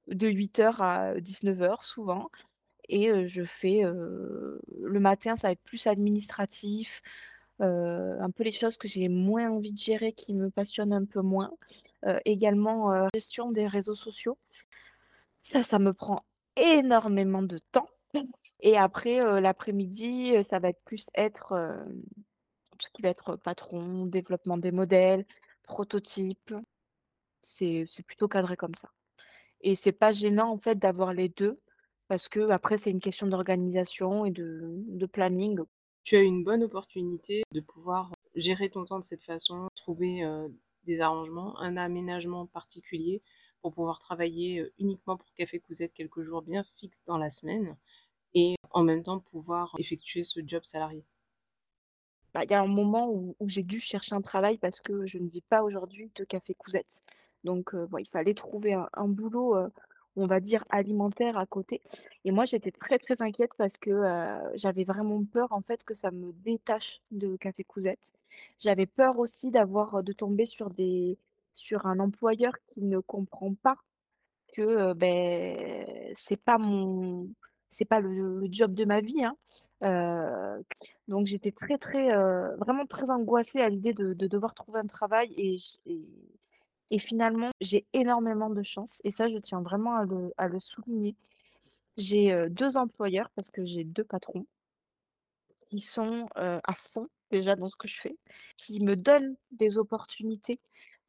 de 0.08 0.28
08:00 0.28 0.82
à 0.82 1.20
19:00 1.20 1.84
souvent 1.84 2.30
et 2.89 3.28
je 3.28 3.43
fais, 3.43 3.82
le 3.84 5.00
matin, 5.00 5.36
ça 5.36 5.47
va 5.47 5.52
être 5.54 5.63
plus 5.63 5.88
administratif, 5.88 7.02
un 7.60 8.30
peu 8.36 8.43
les 8.43 8.52
choses 8.52 8.78
que 8.78 8.88
j'ai 8.88 9.10
moins 9.10 9.50
envie 9.50 9.73
de 9.73 9.78
gérer, 9.78 10.13
qui 10.13 10.34
me 10.34 10.50
passionnent 10.50 10.93
un 10.93 11.06
peu 11.06 11.21
moins. 11.21 11.52
Également, 12.26 13.08
gestion 13.13 13.52
des 13.52 13.67
réseaux 13.67 13.95
sociaux. 13.95 14.38
Ça, 15.41 15.63
ça 15.63 15.80
me 15.80 15.93
prend 15.93 16.23
énormément 16.56 17.41
de 17.41 17.60
temps 17.71 17.89
et 18.60 18.78
après, 18.78 19.41
l'après-midi, 19.41 20.34
ça 20.43 20.60
va 20.60 20.69
être 20.69 20.82
plus 20.84 21.08
être, 21.15 21.56
tout 22.78 22.88
ce 22.88 22.91
qui 22.91 23.02
va 23.02 23.10
être 23.10 23.36
patron, 23.36 24.06
développement 24.06 24.58
des 24.58 24.71
modèles, 24.71 25.26
prototypes. 25.63 26.54
C'est 27.41 27.88
plutôt 28.06 28.28
cadré 28.28 28.58
comme 28.58 28.76
ça 28.76 28.89
et 29.62 29.76
c'est 29.76 29.91
pas 29.91 30.12
gênant, 30.12 30.52
en 30.52 30.58
fait, 30.58 30.76
d'avoir 30.76 31.13
les 31.13 31.30
2 31.30 31.60
parce 32.08 32.30
qu'après, 32.30 32.78
c'est 32.78 32.91
une 32.91 33.00
question 33.00 33.28
d'organisation 33.28 34.26
et 34.26 34.32
de 34.32 34.74
de 34.88 35.06
planning. 35.06 35.60
Tu 36.04 36.15
as 36.15 36.22
une 36.22 36.43
bonne 36.43 36.63
opportunité 36.63 37.43
de 37.52 37.60
pouvoir 37.60 38.13
gérer 38.36 38.70
ton 38.70 38.86
temps 38.86 39.00
de 39.00 39.04
cette 39.04 39.24
façon, 39.24 39.67
trouver, 39.76 40.24
des 40.86 41.02
arrangements, 41.02 41.60
un 41.60 41.76
aménagement 41.76 42.46
particulier 42.46 43.22
pour 43.62 43.74
pouvoir 43.74 44.00
travailler, 44.00 44.72
uniquement 44.80 45.17
pour 45.17 45.28
Café 45.34 45.60
Cousette 45.60 45.93
quelques 45.93 46.22
jours 46.22 46.41
bien 46.41 46.63
fixes 46.78 47.04
dans 47.06 47.17
la 47.17 47.30
semaine 47.30 47.76
et 48.34 48.56
en 48.72 48.84
même 48.84 49.04
temps 49.04 49.20
pouvoir 49.20 49.76
effectuer 49.80 50.24
ce 50.24 50.39
job 50.46 50.63
salarié? 50.63 51.04
Bah, 52.34 52.43
il 52.43 52.52
y 52.52 52.54
a 52.54 52.62
un 52.62 52.67
moment 52.67 53.10
où 53.10 53.36
où 53.39 53.50
j'ai 53.50 53.63
dû 53.63 53.80
chercher 53.80 54.15
un 54.15 54.22
travail 54.22 54.58
parce 54.58 54.80
que 54.80 55.06
je 55.06 55.17
ne 55.17 55.28
vis 55.28 55.41
pas 55.41 55.63
aujourd'hui 55.63 56.12
de 56.15 56.24
Café 56.24 56.54
Cousette. 56.54 57.04
Donc 57.43 57.76
bon, 57.76 57.98
il 57.98 58.08
fallait 58.08 58.34
trouver 58.34 58.74
un 58.74 58.88
un 58.93 59.08
boulot, 59.08 59.56
on 60.18 60.28
va 60.28 60.40
dire 60.42 60.64
alimentaire 60.70 61.38
à 61.38 61.46
côté 61.46 61.82
et 62.26 62.32
moi 62.32 62.46
j'étais 62.46 62.72
très, 62.72 63.00
très 63.00 63.22
inquiète 63.22 63.52
parce 63.58 63.78
que, 63.78 63.92
j'avais 64.56 64.84
vraiment 64.84 65.24
peur 65.26 65.52
en 65.54 65.62
fait 65.62 65.84
que 65.86 65.94
ça 65.94 66.12
me 66.12 66.32
détache 66.44 67.00
de 67.12 67.36
Café 67.38 67.64
Cousette. 67.64 68.14
J'avais 68.60 68.86
peur 68.88 69.20
aussi 69.20 69.52
d'avoir, 69.52 70.04
de 70.04 70.14
tomber 70.14 70.46
sur 70.46 70.70
des 70.72 71.18
sur 71.56 71.88
un 71.88 72.00
employeur 72.00 72.54
qui 72.68 72.82
ne 72.84 73.00
comprend 73.00 73.54
pas 73.56 73.78
que, 74.54 74.62
heu, 74.92 74.94
beh, 74.96 76.14
c'est 76.16 76.42
pas 76.42 76.58
mon 76.58 77.30
c'est 77.70 77.86
pas 77.86 78.00
le 78.02 78.48
job 78.52 78.74
de 78.74 78.86
ma 78.86 79.02
vie, 79.02 79.24
hein. 79.26 79.38
Donc 81.08 81.28
j'étais 81.28 81.52
très, 81.52 81.78
très, 81.78 82.12
vraiment 82.58 82.86
très 82.88 83.10
angoissée 83.12 83.62
à 83.62 83.70
l'idée 83.70 83.94
de 83.94 84.14
de 84.14 84.28
devoir 84.28 84.54
trouver 84.56 84.80
un 84.80 84.88
travail 84.88 85.34
et 85.38 85.58
et 85.86 86.02
et 86.91 87.00
finalement, 87.00 87.52
j'ai 87.62 87.86
énormément 87.93 88.50
de 88.50 88.63
chance 88.63 89.02
et 89.04 89.12
ça, 89.12 89.30
je 89.30 89.38
tiens 89.38 89.62
vraiment 89.62 89.95
à 90.38 90.47
le 90.47 90.60
souligner. 90.60 91.15
J'ai, 91.97 92.34
heu, 92.34 92.50
2 92.50 92.78
employeurs 92.78 93.30
parce 93.36 93.52
que 93.52 93.65
j'ai 93.65 93.84
2 93.86 94.04
patrons 94.06 94.45
qui 95.65 95.82
sont, 95.82 96.28
à 96.36 96.73
fond 96.76 97.08
déjà 97.32 97.56
dans 97.56 97.67
ce 97.69 97.76
que 97.76 97.88
je 97.88 98.00
fais, 98.00 98.15
qui 98.58 98.80
me 98.80 98.95
donnent 98.95 99.36
des 99.52 99.78
opportunités 99.78 100.60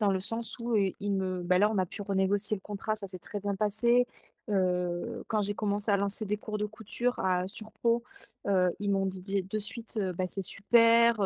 dans 0.00 0.10
le 0.10 0.20
sens 0.20 0.56
où, 0.60 0.74
ils 0.76 1.12
me 1.12 1.42
bah, 1.42 1.58
là, 1.58 1.70
on 1.70 1.78
a 1.78 1.86
pu 1.86 2.02
renégocier 2.02 2.56
le 2.56 2.60
contrat, 2.60 2.96
ça 2.96 3.06
s'est 3.06 3.18
très 3.18 3.40
bien 3.40 3.54
passé. 3.56 4.06
Quand 4.48 5.42
j'ai 5.42 5.54
commencé 5.54 5.90
à 5.90 5.96
lancer 5.98 6.24
des 6.26 6.36
cours 6.38 6.58
de 6.58 6.66
couture 6.66 7.18
à 7.20 7.48
sur 7.48 7.70
Pau, 7.82 8.02
heu, 8.48 8.72
ils 8.80 8.90
m'ont 8.90 9.06
dit 9.06 9.20
di 9.20 9.42
de 9.42 9.58
suite, 9.58 9.98
«Bah, 10.16 10.24
c'est 10.28 10.42
super, 10.42 11.16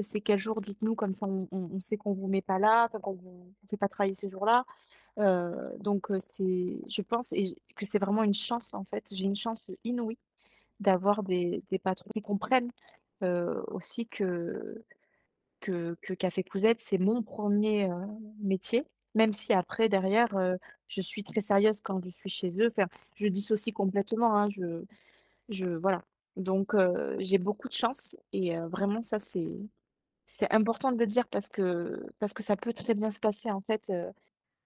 c'est 0.00 0.20
quel 0.20 0.38
jour? 0.38 0.60
Dites-nous 0.60 0.94
comme 0.94 1.14
ça 1.14 1.26
on 1.28 1.80
sait 1.80 1.96
qu'on 1.96 2.12
vous 2.14 2.28
met 2.28 2.42
pas 2.42 2.58
là, 2.58 2.88
qu'on 3.02 3.14
vous 3.14 3.52
fait 3.70 3.76
pas 3.76 3.88
travailler 3.88 4.14
ces 4.14 4.28
jours-là». 4.28 4.64
Donc 5.80 6.08
je 6.12 7.02
pense 7.02 7.30
que 7.76 7.86
c'est 7.86 7.98
vraiment 7.98 8.22
une 8.24 8.34
chance 8.34 8.74
en 8.74 8.84
fait. 8.84 9.06
J'ai 9.12 9.24
une 9.24 9.36
chance 9.36 9.70
inouïe 9.84 10.18
d'avoir 10.80 11.22
des 11.24 11.62
patrons 11.84 12.10
qui 12.14 12.22
comprennent, 12.22 12.70
aussi 13.68 14.06
que 14.08 14.84
que 15.60 15.96
Café 16.14 16.44
Cousette, 16.44 16.80
c'est 16.82 16.98
mon 16.98 17.22
1er, 17.22 17.90
heu, 17.90 17.94
métier. 18.40 18.84
Même 19.16 19.34
si 19.34 19.54
après 19.54 19.90
derrière, 19.90 20.36
heu, 20.38 20.58
je 20.88 21.02
suis 21.02 21.24
très 21.24 21.42
sérieuse 21.42 21.82
quand 21.82 22.00
je 22.04 22.10
suis 22.10 22.30
chez 22.30 22.52
eux. 22.60 22.68
Enfin, 22.72 22.88
je 23.16 23.28
dissocie 23.28 23.74
complètement, 23.74 24.36
hein, 24.38 24.50
je 24.50 24.84
je 25.50 25.66
voilà. 25.66 26.02
Donc 26.36 26.74
heu, 26.74 27.16
j'ai 27.20 27.38
beaucoup 27.38 27.68
de 27.68 27.74
chance 27.74 28.16
et 28.32 28.56
heu, 28.56 28.66
vraiment 28.68 29.02
ça 29.02 29.20
c'est 29.20 29.48
c'est 30.26 30.52
important 30.52 30.92
de 30.92 30.98
le 30.98 31.06
dire 31.06 31.26
parce 31.28 31.48
que 31.50 32.04
parce 32.20 32.34
que 32.34 32.42
ça 32.44 32.56
peut 32.56 32.72
très 32.74 32.94
bien 32.94 33.10
se 33.12 33.20
passer 33.20 33.50
en 33.50 33.60
fait, 33.62 33.92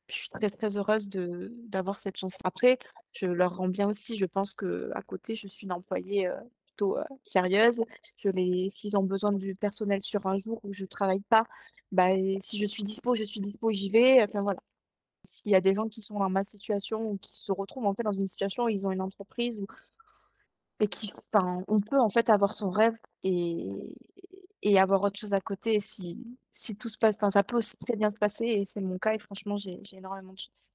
je 0.09 0.15
suis 0.15 0.29
très, 0.31 0.51
très 0.51 0.77
heureuse 0.77 1.09
de 1.09 1.53
d'avoir 1.69 1.99
cette 2.01 2.17
chance. 2.17 2.37
Après, 2.45 2.79
je 3.13 3.27
leur 3.27 3.57
rends 3.57 3.69
bien 3.69 3.89
aussi. 3.89 4.17
Je 4.17 4.27
pense 4.27 4.55
qu'à 4.55 5.03
côté, 5.07 5.37
je 5.37 5.47
suis 5.49 5.67
une 5.67 5.73
employée, 5.73 6.29
plutôt, 6.67 6.99
sérieuse. 7.25 7.83
Je 8.17 8.29
les 8.31 8.71
s'ils 8.71 8.97
ont 8.97 9.05
besoin 9.05 9.33
du 9.33 9.55
personnel 9.55 10.03
sur 10.03 10.27
un 10.27 10.37
jour 10.39 10.61
où 10.65 10.73
je 10.73 10.85
travaille 10.87 11.21
pas, 11.29 11.45
bah 11.93 12.11
si 12.41 12.59
je 12.59 12.67
suis 12.67 12.85
dispo, 12.85 13.15
je 13.15 13.25
suis 13.25 13.41
dispo, 13.41 13.73
j'y 13.73 13.91
vais, 13.91 14.23
enfin 14.23 14.43
voilà. 14.43 14.61
S'il 15.25 15.53
y 15.53 15.57
a 15.57 15.61
des 15.61 15.75
gens 15.75 15.89
qui 15.89 16.03
sont 16.03 16.19
dans 16.19 16.31
ma 16.31 16.45
situation 16.45 17.11
ou 17.11 17.19
qui 17.19 17.37
se 17.37 17.53
retrouvent 17.53 17.87
en 17.87 17.95
fait 17.95 18.05
dans 18.05 18.13
une 18.13 18.27
situation 18.27 18.65
où 18.65 18.69
ils 18.69 18.87
ont 18.87 18.93
une 18.93 19.03
entreprise 19.03 19.65
et 20.81 20.89
qui 20.89 21.13
enfin, 21.17 21.63
on 21.69 21.81
peut 21.81 22.01
en 22.01 22.11
fait 22.11 22.31
avoir 22.31 22.55
son 22.55 22.71
rêve 22.71 22.97
et 23.25 23.97
et 24.63 24.79
avoir 24.79 25.03
autre 25.05 25.19
chose 25.19 25.33
à 25.33 25.41
côté 25.41 25.81
si 25.81 26.19
si 26.51 26.77
tout 26.77 26.89
se 26.89 26.99
passe 26.99 27.17
enfin, 27.17 27.31
ça 27.31 27.43
peut 27.43 27.57
aussi 27.57 27.77
très 27.79 27.97
bien 27.97 28.11
se 28.11 28.19
passer 28.19 28.45
et 28.45 28.65
c'est 28.65 28.81
mon 28.81 28.99
cas 28.99 29.15
et 29.15 29.19
franchement, 29.19 29.57
j'ai 29.57 29.81
énormément 29.93 30.33
de 30.33 30.39
chance. 30.39 30.71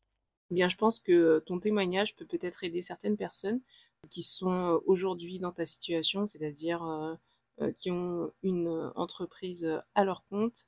Bien, 0.52 0.68
je 0.70 0.78
pense 0.78 1.00
que 1.00 1.40
ton 1.40 1.60
témoignage 1.60 2.16
peut 2.16 2.26
peut-être 2.26 2.64
aider 2.64 2.82
certaines 2.82 3.18
personnes 3.18 3.62
qui 4.10 4.22
sont, 4.22 4.80
aujourd'hui 4.86 5.40
dans 5.40 5.52
ta 5.52 5.66
situation, 5.66 6.28
c'est-à-dire, 6.28 6.84
heu 6.84 7.18
heu, 7.62 7.72
qui 7.72 7.90
ont 7.90 8.32
une, 8.44 8.92
entreprise, 8.96 9.82
à 9.96 10.04
leur 10.04 10.24
compte 10.30 10.66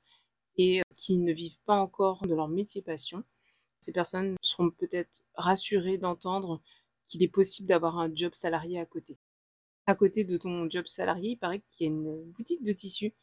et 0.58 0.82
qui 0.96 1.16
ne 1.16 1.32
vivent 1.32 1.60
pas 1.64 1.76
encore 1.76 2.26
de 2.26 2.34
leur 2.34 2.48
métier 2.48 2.82
passion. 2.82 3.24
Ces 3.80 3.92
personnes 3.92 4.34
seront 4.42 4.70
peut-être 4.70 5.22
rassurées 5.34 5.98
d'entendre 5.98 6.60
qu'il 7.06 7.22
est 7.22 7.28
possible 7.28 7.68
d'avoir 7.68 7.98
un 7.98 8.14
job 8.14 8.34
salarié 8.34 8.78
à 8.78 8.84
côté. 8.84 9.16
À 9.86 9.94
côté 9.94 10.24
de 10.24 10.36
ton 10.36 10.68
job 10.68 10.86
salarié, 10.86 11.30
il 11.30 11.36
paraît 11.36 11.62
qu'il 11.70 11.86
y 11.86 11.88
a 11.88 11.92
une 11.92 12.24
boutique 12.32 12.62
de 12.62 12.72
tissus. 12.72 13.14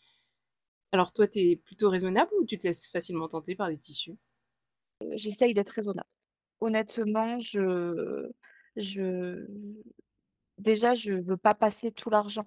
Alors 0.91 1.11
toi, 1.11 1.27
tu 1.27 1.39
es 1.39 1.55
plutôt 1.57 1.89
raisonnable 1.89 2.31
ou 2.39 2.45
tu 2.45 2.57
te 2.57 2.65
laisses 2.65 2.87
facilement 2.87 3.27
tenter 3.27 3.55
par 3.55 3.69
les 3.69 3.77
tissus? 3.77 4.15
J'essaye 5.11 5.53
d'être 5.53 5.69
raisonnable. 5.69 6.07
Honnêtement, 6.61 7.39
je 7.39 8.31
je 8.77 9.45
déjà, 10.57 10.93
je 10.93 11.13
veux 11.13 11.37
pas 11.37 11.53
passer 11.53 11.91
tout 11.91 12.09
l'argent 12.09 12.45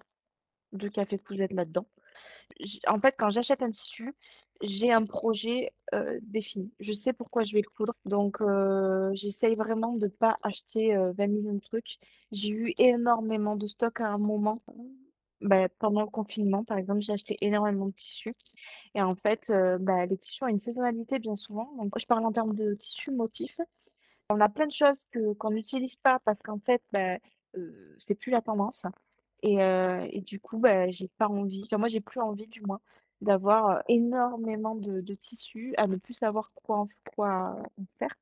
de 0.73 0.87
Café 0.87 1.19
Cousette 1.19 1.53
là-dedans. 1.53 1.87
En 2.87 2.99
fait, 2.99 3.15
quand 3.17 3.29
j'achète 3.29 3.61
un 3.61 3.71
tissu, 3.71 4.13
j'ai 4.61 4.91
un 4.91 5.05
projet, 5.05 5.71
heu, 5.93 6.19
défini. 6.21 6.71
Je 6.79 6.91
sais 6.93 7.13
pourquoi 7.13 7.43
je 7.43 7.53
vais 7.53 7.61
le 7.61 7.69
coudre, 7.69 7.93
donc 8.05 8.41
heu, 8.41 9.11
j'essaye 9.13 9.55
vraiment 9.55 9.93
de 9.95 10.07
pas 10.07 10.37
acheter, 10.43 10.95
heu, 10.95 11.11
20 11.17 11.27
000 11.27 11.43
000 11.43 11.55
de 11.55 11.61
trucs. 11.61 11.97
J'ai 12.31 12.49
eu 12.49 12.73
énormément 12.77 13.55
de 13.55 13.67
stock 13.67 14.01
à 14.01 14.07
un 14.07 14.17
moment, 14.17 14.61
bah, 15.41 15.69
pendant 15.79 16.01
le 16.01 16.07
confinement, 16.07 16.63
par 16.65 16.77
exemple, 16.77 17.01
j'ai 17.01 17.13
acheté 17.13 17.37
énormément 17.41 17.87
de 17.87 17.93
tissus 17.93 18.33
et 18.95 19.01
en 19.01 19.15
fait, 19.15 19.49
heu, 19.51 19.77
bah, 19.79 20.05
les 20.05 20.17
tissus 20.17 20.43
ont 20.43 20.47
une 20.47 20.59
saisonnalité 20.59 21.19
bien 21.19 21.35
souvent, 21.35 21.71
donc 21.77 21.93
je 21.99 22.05
parle 22.05 22.25
en 22.25 22.31
termes 22.31 22.55
de 22.55 22.73
tissus 22.75 23.11
motifs. 23.11 23.59
On 24.31 24.41
a 24.41 24.49
plein 24.49 24.67
de 24.67 24.71
choses 24.73 25.05
que 25.11 25.33
qu'on 25.35 25.51
n'utilise 25.51 25.95
pas 25.97 26.19
parce 26.25 26.41
qu'en 26.43 26.59
fait, 26.59 26.81
bah, 26.93 27.17
c'est 27.99 28.15
plus 28.15 28.31
la 28.31 28.41
tendance 28.41 28.85
et 29.43 30.21
du 30.21 30.39
coup, 30.39 30.57
bah, 30.59 30.89
j'ai 30.91 31.09
pas 31.17 31.27
envie 31.27 31.63
enfin 31.65 31.77
moi, 31.77 31.87
j'ai 31.87 32.01
plus 32.01 32.19
envie 32.21 32.47
du 32.47 32.61
moins 32.61 32.81
d'avoir, 33.21 33.83
énormément 33.89 34.75
de 34.75 35.01
de 35.01 35.13
tissus, 35.15 35.73
à 35.77 35.87
ne 35.87 35.97
plus 35.97 36.13
savoir 36.13 36.51
quoi 36.53 36.77
en 36.77 36.87
faire. 37.97 38.15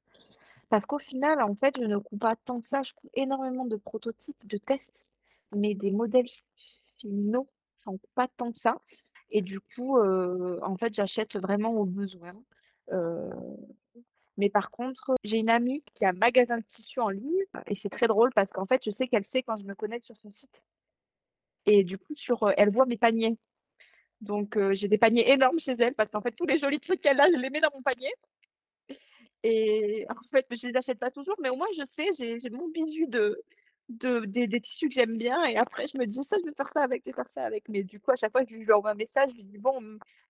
Parce 0.69 0.85
qu'au 0.85 0.99
final, 0.99 1.41
en 1.41 1.55
fait, 1.55 1.75
je 1.77 1.85
ne 1.85 1.97
couds 1.97 2.17
pas 2.17 2.35
tant 2.35 2.59
que 2.59 2.67
ça, 2.67 2.83
je 2.83 2.93
couds 2.93 3.09
énormément 3.13 3.65
de 3.65 3.77
prototypes, 3.77 4.45
de 4.47 4.57
tests, 4.57 5.07
mais 5.55 5.75
des 5.75 5.91
modèles 5.91 6.27
finaux, 6.97 7.47
j'en 7.85 7.93
couds 7.93 8.09
pas 8.15 8.27
tant 8.27 8.51
que 8.51 8.57
ça 8.59 8.81
et 9.29 9.41
du 9.41 9.59
coup, 9.59 9.97
en 9.99 10.77
fait, 10.77 10.93
j'achète 10.93 11.37
vraiment 11.37 11.71
au 11.71 11.85
besoin. 11.85 12.33
Mais 14.37 14.49
par 14.49 14.71
contre, 14.71 15.15
j'ai 15.23 15.37
une 15.37 15.49
amie 15.49 15.83
qui 15.95 16.05
a 16.05 16.09
un 16.09 16.13
magasin 16.13 16.57
de 16.57 16.63
tissus 16.63 16.99
en 16.99 17.09
ligne 17.09 17.43
et 17.67 17.75
c'est 17.75 17.89
très 17.89 18.07
drôle 18.07 18.31
parce 18.33 18.51
qu'en 18.51 18.65
fait, 18.65 18.83
je 18.85 18.91
sais 18.91 19.07
qu'elle 19.07 19.23
sait 19.23 19.43
quand 19.43 19.57
je 19.57 19.65
me 19.65 19.73
connecte 19.75 20.05
sur 20.05 20.17
son 20.17 20.31
site 20.31 20.63
et 21.65 21.83
du 21.83 21.97
coup 21.97 22.13
sur, 22.15 22.51
elle 22.57 22.71
voit 22.71 22.85
mes 22.85 22.97
paniers. 22.97 23.37
Donc 24.21 24.57
j'ai 24.73 24.87
des 24.87 24.97
paniers 24.97 25.31
énormes 25.31 25.59
chez 25.59 25.73
elle 25.73 25.93
parce 25.93 26.11
qu'en 26.11 26.21
fait 26.21 26.31
tous 26.31 26.45
les 26.45 26.57
jolis 26.57 26.79
trucs 26.79 27.01
qu'elle 27.01 27.19
a, 27.21 27.27
je 27.27 27.39
les 27.39 27.49
mets 27.49 27.59
dans 27.61 27.69
mon 27.73 27.81
panier 27.83 28.11
et 29.43 30.05
en 30.09 30.15
fait, 30.31 30.45
je 30.51 30.67
les 30.67 30.75
achète 30.77 30.99
pas 30.99 31.11
toujours, 31.11 31.35
mais 31.41 31.49
au 31.49 31.55
moins 31.55 31.67
je 31.77 31.83
sais, 31.85 32.09
j'ai 32.17 32.49
mon 32.49 32.67
bijou 32.69 33.05
de 33.07 33.41
de 33.89 34.25
des 34.25 34.59
tissus 34.61 34.89
que 34.89 34.93
j'aime 34.95 35.17
bien 35.17 35.43
et 35.45 35.55
après 35.57 35.87
je 35.87 35.97
me 35.97 36.05
dis: 36.05 36.21
«Ça, 36.23 36.35
je 36.39 36.45
vais 36.45 36.53
faire 36.55 36.69
ça 36.69 36.83
avec, 36.83 37.03
je 37.05 37.11
vais 37.11 37.15
faire 37.15 37.29
ça 37.29 37.45
avec». 37.45 37.69
Mais 37.69 37.83
du 37.83 37.99
coup, 37.99 38.11
à 38.11 38.15
chaque 38.15 38.31
fois 38.31 38.43
que 38.45 38.51
je 38.51 38.57
lui 38.57 38.71
envoie 38.73 38.91
un 38.91 38.95
message, 38.95 39.29
je 39.31 39.35
lui 39.35 39.43
dis: 39.43 39.57
«Bon, 39.57 39.79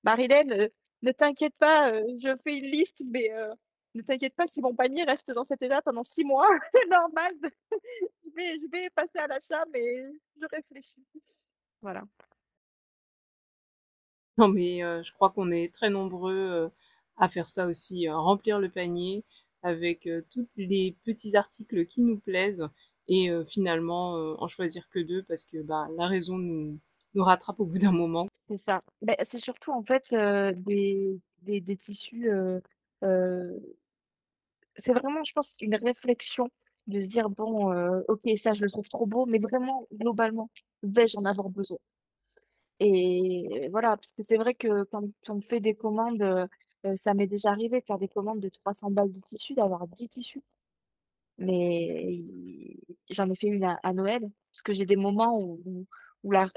Marilène, 0.04 0.70
ne 1.02 1.12
t'inquiète 1.12 1.56
pas, 1.58 1.92
je 1.94 2.36
fais 2.44 2.58
une 2.58 2.66
liste, 2.68 3.04
mais 3.08 3.30
ne 3.96 4.02
t'inquiète 4.04 4.36
pas 4.36 4.48
si 4.48 4.62
mon 4.62 4.76
panier 4.76 5.04
reste 5.06 5.32
dans 5.32 5.44
cet 5.46 5.62
état 5.64 5.82
pendant 5.82 6.04
6 6.04 6.24
mois, 6.24 6.48
c'est 6.74 6.88
normal, 6.90 7.34
je 8.26 8.32
vais 8.36 8.60
je 8.60 8.70
vais 8.72 8.90
passer 8.92 9.20
à 9.20 9.28
l'achat, 9.28 9.64
mais 9.74 10.04
je 10.40 10.46
réfléchis». 10.52 11.04
Voilà. 11.82 12.04
Non, 14.48 14.50
mais 14.50 14.84
heu, 14.84 15.02
je 15.04 15.12
crois 15.14 15.32
qu'on 15.32 15.52
est 15.52 15.74
très 15.74 15.90
nombreux, 15.90 16.36
heu, 16.36 16.72
à 17.18 17.28
faire 17.28 17.48
ça 17.50 17.66
aussi, 17.66 18.08
heu, 18.08 18.16
remplir 18.16 18.60
le 18.60 18.70
panier 18.70 19.24
avec, 19.64 20.08
tous 20.32 20.48
les 20.58 20.96
petits 21.04 21.36
articles 21.36 21.86
qui 21.88 22.02
nous 22.02 22.20
plaisent 22.20 22.68
et 23.08 23.30
finalement, 23.48 24.14
en 24.42 24.48
choisir 24.48 24.88
que 24.90 25.00
2 25.00 25.24
parce 25.24 25.44
que, 25.46 25.58
bah, 25.62 25.88
la 25.98 26.06
raison 26.08 26.38
nous 26.38 26.80
rattrape 27.24 27.60
au 27.60 27.66
bout 27.66 27.80
d'un 27.80 27.92
moment. 27.92 28.28
C'est 28.50 28.58
ça. 28.58 28.82
Beh, 29.02 29.16
c'est 29.24 29.40
surtout 29.40 29.72
en 29.72 29.84
fait, 29.84 30.14
des 30.14 31.76
tissus, 31.78 32.30
c'est 34.78 34.94
vraiment 34.94 35.24
je 35.24 35.34
pense 35.34 35.56
une 35.62 35.76
réflexion 35.76 36.50
de 36.88 37.00
se 37.00 37.08
dire: 37.10 37.30
«Bon, 37.30 37.74
OK, 38.08 38.22
ça 38.38 38.54
je 38.54 38.64
le 38.64 38.70
trouve 38.72 38.88
trop 38.90 39.06
beau, 39.06 39.26
mais 39.26 39.40
vraiment 39.40 39.88
globalement, 39.94 40.50
vais-je 40.84 41.18
en 41.18 41.26
avoir 41.26 41.50
besoin?» 41.50 41.78
Et 42.80 43.70
voilà, 43.72 43.90
parce 43.98 44.12
que 44.12 44.22
c'est 44.24 44.38
vrai 44.38 44.54
que 44.56 44.84
quand 44.86 45.04
on 45.30 45.42
fait 45.42 45.60
des 45.60 45.76
commandes, 45.76 46.22
heu 46.22 46.46
heu, 46.86 46.96
ça 46.96 47.14
m'est 47.16 47.28
déjà 47.28 47.50
arrivé 47.52 47.80
de 47.80 47.86
faire 47.86 47.98
des 47.98 48.08
commandes 48.08 48.40
de 48.40 48.50
300 48.50 48.92
balles 48.92 49.12
de 49.12 49.20
tissus, 49.22 49.54
d'avoir 49.56 49.88
10 49.88 50.10
tissus. 50.10 50.42
Mais 51.40 52.24
j'en 53.10 53.30
ai 53.30 53.36
fait 53.36 53.48
une 53.48 53.64
à 53.84 53.94
Noël, 53.94 54.22
parce 54.52 54.62
que 54.64 54.74
j'ai 54.74 54.86
des 54.86 54.96
moments 54.96 55.40
où 55.40 55.86
où 56.24 56.32
la 56.32 56.50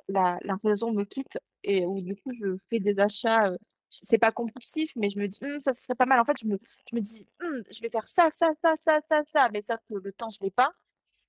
raison 0.65 0.93
me 0.93 1.05
quitte 1.05 1.39
et 1.65 1.85
où 1.87 2.01
du 2.01 2.17
coup 2.17 2.33
je 2.41 2.57
fais 2.71 2.81
des 2.81 2.99
achats, 3.01 3.51
heu, 3.53 3.59
c'est 3.91 4.19
pas 4.19 4.33
compulsif, 4.33 4.93
mais 4.97 5.11
je 5.11 5.19
me 5.19 5.29
dis: 5.29 5.39
«Mmh, 5.43 5.61
ça 5.61 5.73
serait 5.75 5.95
pas 5.95 6.07
mal». 6.07 6.19
En 6.21 6.25
fait, 6.25 6.37
je 6.41 6.47
me 6.47 6.59
je 6.91 6.97
me 6.97 7.01
dis: 7.01 7.27
«Mmh, 7.43 7.63
je 7.71 7.81
vais 7.83 7.91
faire 7.91 8.09
ça, 8.09 8.31
ça, 8.31 8.51
ça, 8.63 8.75
ça, 8.87 9.01
ça, 9.11 9.23
ça», 9.33 9.49
mais 9.53 9.63
sauf 9.63 9.79
que 9.89 9.95
le 9.95 10.13
temps, 10.13 10.31
je 10.31 10.39
l'ai 10.43 10.51
pas 10.51 10.73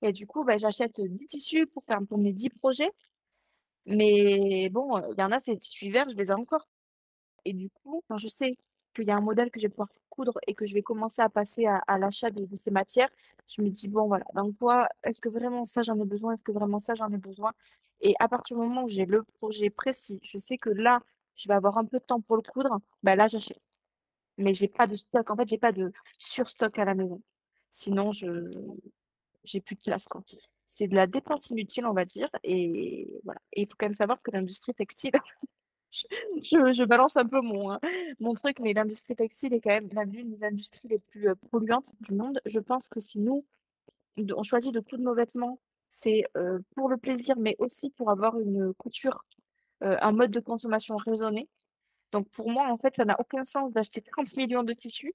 et 0.02 0.12
du 0.12 0.26
coup, 0.26 0.44
bah, 0.44 0.58
j'achète, 0.58 1.00
10 1.00 1.26
tissus 1.26 1.66
pour 1.66 1.84
faire 1.84 2.00
pour 2.08 2.18
mes 2.18 2.32
10 2.34 2.50
projets. 2.50 2.90
Mais 3.86 4.68
bon, 4.70 4.98
il 5.12 5.18
y 5.20 5.22
en 5.22 5.32
a, 5.32 5.38
ces 5.40 5.56
tissus 5.58 5.90
verts, 5.90 6.08
je 6.10 6.14
les 6.16 6.26
ai 6.30 6.32
encore. 6.32 6.68
Et 7.44 7.52
du 7.54 7.70
coup, 7.70 8.02
quand 8.08 8.18
je 8.18 8.28
sais 8.28 8.56
qu'il 8.94 9.06
y 9.06 9.10
a 9.12 9.16
un 9.16 9.20
modèle 9.22 9.50
que 9.50 9.60
je 9.60 9.66
vais 9.66 9.70
pouvoir 9.70 9.88
coudre 10.10 10.38
et 10.46 10.54
que 10.54 10.66
je 10.66 10.74
vais 10.74 10.82
commencer 10.82 11.22
à 11.22 11.28
passer 11.30 11.66
à 11.66 11.98
l'achat 11.98 12.30
de 12.30 12.46
ces 12.56 12.70
matières, 12.72 13.10
je 13.48 13.62
me 13.62 13.70
dis: 13.70 13.88
«Bon 13.88 14.06
voilà, 14.08 14.24
dans 14.34 14.52
quoi 14.52 14.88
est-ce 15.04 15.20
que 15.20 15.28
vraiment 15.30 15.64
ça 15.64 15.82
j'en 15.82 15.98
ai 16.00 16.04
besoin? 16.06 16.34
Est-ce 16.34 16.44
que 16.44 16.52
vraiment 16.52 16.78
ça 16.80 16.94
j'en 16.94 17.10
ai 17.12 17.18
besoin?» 17.18 17.52
et 18.02 18.14
à 18.20 18.28
partir 18.28 18.56
du 18.56 18.62
moment 18.62 18.84
où 18.84 18.88
j'ai 18.88 19.06
le 19.06 19.24
projet 19.40 19.70
précis, 19.70 20.20
je 20.24 20.38
sais 20.38 20.58
que 20.58 20.70
là, 20.70 21.00
je 21.36 21.48
vais 21.48 21.54
avoir 21.54 21.78
un 21.78 21.84
peu 21.86 21.98
de 21.98 22.04
temps 22.04 22.20
pour 22.20 22.36
le 22.36 22.42
coudre, 22.42 22.78
bah, 23.02 23.16
là 23.16 23.28
j'achète. 23.28 23.60
Mais 24.38 24.54
j'ai 24.54 24.68
pas 24.68 24.86
de 24.88 24.96
stock, 24.96 25.30
en 25.30 25.36
fait, 25.36 25.48
j'ai 25.48 25.58
pas 25.58 25.72
de 25.72 25.92
surstock 26.18 26.78
à 26.78 26.84
la 26.86 26.94
maison. 26.94 27.22
Sinon 27.72 28.12
je 28.12 28.28
j'ai 29.44 29.60
plus 29.62 29.76
de 29.76 29.80
place, 29.82 30.06
quoi. 30.08 30.22
C'est 30.74 30.88
de 30.88 30.94
la 30.94 31.06
dépense 31.06 31.50
inutile, 31.50 31.84
on 31.86 31.92
va 31.92 32.04
dire 32.06 32.30
et 32.44 33.06
voilà 33.24 33.40
et 33.52 33.62
il 33.62 33.68
faut 33.68 33.74
quand 33.78 33.86
même 33.86 33.92
savoir 33.92 34.22
que 34.22 34.30
l'industrie 34.30 34.72
textile 34.74 35.12
Je 36.42 36.84
balance 36.84 37.16
un 37.16 37.26
peu 37.26 37.40
mon, 37.40 37.72
heu, 37.74 37.78
mon 38.20 38.34
truc, 38.34 38.58
mais 38.60 38.72
l'industrie 38.72 39.14
textile 39.16 39.52
est 39.54 39.60
quand 39.60 39.70
même 39.70 39.88
l'une 40.12 40.30
des 40.30 40.44
industries 40.44 40.88
les 40.88 40.98
plus, 40.98 41.28
heu, 41.28 41.34
polluantes 41.50 41.92
du 42.00 42.14
monde. 42.14 42.40
Je 42.46 42.58
pense 42.60 42.88
que 42.88 43.00
si 43.00 43.20
nous, 43.20 43.44
on 44.18 44.42
choisit 44.42 44.74
de 44.74 44.80
coudre 44.80 45.04
nos 45.04 45.14
vêtements, 45.14 45.58
c'est, 45.90 46.24
heu, 46.36 46.62
pour 46.76 46.88
le 46.88 46.96
plaisir, 46.96 47.36
mais 47.38 47.56
aussi 47.58 47.90
pour 47.90 48.10
avoir 48.10 48.38
une, 48.40 48.74
couture, 48.74 49.24
heu, 49.84 49.96
un 50.02 50.12
mode 50.12 50.30
de 50.32 50.40
consommation 50.40 50.96
raisonné. 50.96 51.48
Donc 52.12 52.28
pour 52.30 52.50
moi, 52.50 52.68
en 52.70 52.78
fait, 52.78 52.96
ça 52.96 53.04
n'a 53.04 53.16
aucun 53.20 53.44
sens 53.44 53.72
d'acheter 53.72 54.02
30 54.02 54.36
millions 54.36 54.64
de 54.64 54.72
tissus 54.74 55.14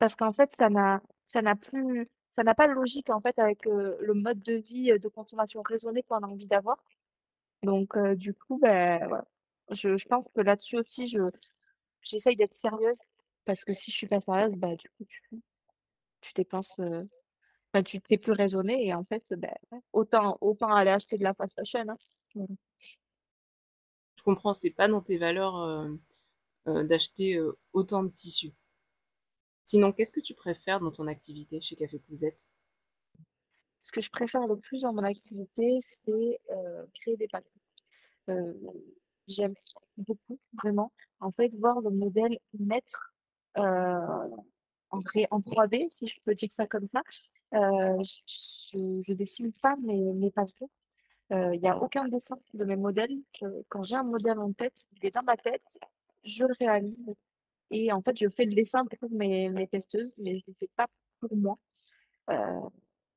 parce 0.00 0.16
qu'en 0.16 0.32
fait, 0.32 0.54
ça 0.54 0.70
n'a 0.70 1.02
ça 1.26 1.42
n'a 1.42 1.56
plus 1.56 2.08
ça 2.32 2.42
n'a 2.44 2.54
pas 2.54 2.66
de 2.68 2.72
logique, 2.72 3.10
en 3.10 3.20
fait, 3.20 3.38
avec, 3.38 3.64
le 3.66 4.14
mode 4.14 4.42
de 4.42 4.54
vie, 4.54 4.98
de 4.98 5.08
consommation 5.08 5.62
raisonnée 5.62 6.02
qu'on 6.02 6.16
a 6.16 6.26
envie 6.26 6.46
d'avoir. 6.48 6.82
Donc 7.62 7.98
du 8.16 8.34
coup, 8.34 8.58
ben. 8.60 9.22
Je 9.70 10.06
pense 10.08 10.28
que 10.34 10.40
là-dessus 10.42 10.78
aussi, 10.78 11.08
je 11.08 11.20
j'essaye 12.02 12.36
d'être 12.36 12.54
sérieuse 12.54 13.00
parce 13.46 13.64
que 13.64 13.72
si 13.74 13.90
je 13.90 13.96
suis 13.96 14.06
pas 14.08 14.20
sérieuse, 14.20 14.54
bah, 14.56 14.76
du 14.76 14.88
coup, 14.90 15.04
tu 15.06 15.22
tu 16.22 16.32
dépenses, 16.34 16.80
tu 17.86 18.00
tu 18.02 18.18
plus 18.18 18.32
raisonnée 18.32 18.86
et 18.86 18.94
en 18.94 19.04
fait, 19.04 19.24
ouais, 19.72 19.80
autant 19.92 20.38
aller 20.74 20.90
acheter 20.92 21.18
de 21.18 21.24
la 21.24 21.34
fast 21.34 21.54
fashion, 21.56 21.84
hein. 21.88 21.96
Voilà. 22.34 22.54
Je 24.16 24.22
comprends, 24.22 24.52
c'est 24.54 24.70
pas 24.70 24.88
dans 24.88 25.00
tes 25.00 25.16
valeurs, 25.18 25.88
d'acheter, 26.66 27.40
autant 27.72 28.02
de 28.04 28.10
tissus. 28.10 28.52
Sinon, 29.72 29.90
qu'est-ce 29.94 30.12
que 30.12 30.20
tu 30.20 30.34
préfères 30.34 30.80
dans 30.80 30.90
ton 30.90 31.06
activité 31.06 31.62
chez 31.62 31.76
Café 31.76 31.98
Cousette? 31.98 32.46
Ce 33.82 33.90
que 33.92 34.00
je 34.00 34.10
préfère 34.10 34.46
le 34.46 34.56
plus 34.56 34.82
dans 34.82 34.92
mon 34.92 35.02
activité, 35.02 35.78
c'est, 35.80 36.40
heu, 36.50 36.88
créer 36.94 37.16
des 37.16 37.28
pâtes. 37.28 37.44
Heu, 38.30 38.56
j'aime 39.28 39.54
beaucoup, 39.98 40.38
vraiment, 40.62 40.92
en 41.20 41.32
fait, 41.32 41.50
voir 41.58 41.80
le 41.80 41.90
modèle 41.90 42.38
naître, 42.58 43.14
heu, 43.58 43.62
en 44.90 45.00
ré 45.14 45.26
en 45.30 45.40
3D, 45.40 45.86
si 45.90 46.08
je 46.08 46.20
peux 46.24 46.34
dire 46.34 46.52
ça 46.52 46.66
comme 46.66 46.86
ça. 46.86 47.02
Heu, 47.54 48.02
j 48.04 48.22
je 48.74 49.02
je 49.04 49.12
dessine 49.14 49.52
pas 49.62 49.76
mes 49.82 50.12
mes 50.14 50.32
il 51.30 51.60
y 51.62 51.68
a 51.68 51.78
aucun 51.78 52.08
dessin 52.08 52.36
de 52.54 52.64
mes 52.64 52.76
modèles. 52.76 53.16
Quand 53.68 53.82
j'ai 53.82 53.96
un 53.96 54.02
modèle 54.04 54.38
en 54.38 54.52
tête, 54.52 54.86
il 54.92 55.06
est 55.06 55.14
dans 55.14 55.22
ma 55.22 55.36
tête, 55.36 55.78
je 56.24 56.44
le 56.44 56.54
réalise 56.60 57.06
et 57.72 57.92
en 57.92 58.02
fait, 58.02 58.16
je 58.18 58.28
fais 58.30 58.44
le 58.46 58.54
dessin 58.54 58.84
pour 58.86 59.10
mes 59.12 59.50
mes 59.50 59.66
testeuses, 59.68 60.14
mais 60.20 60.38
je 60.38 60.44
le 60.48 60.54
fais 60.60 60.70
pas 60.76 60.86
pour 61.20 61.36
moi. 61.36 61.58
Heu 62.30 62.36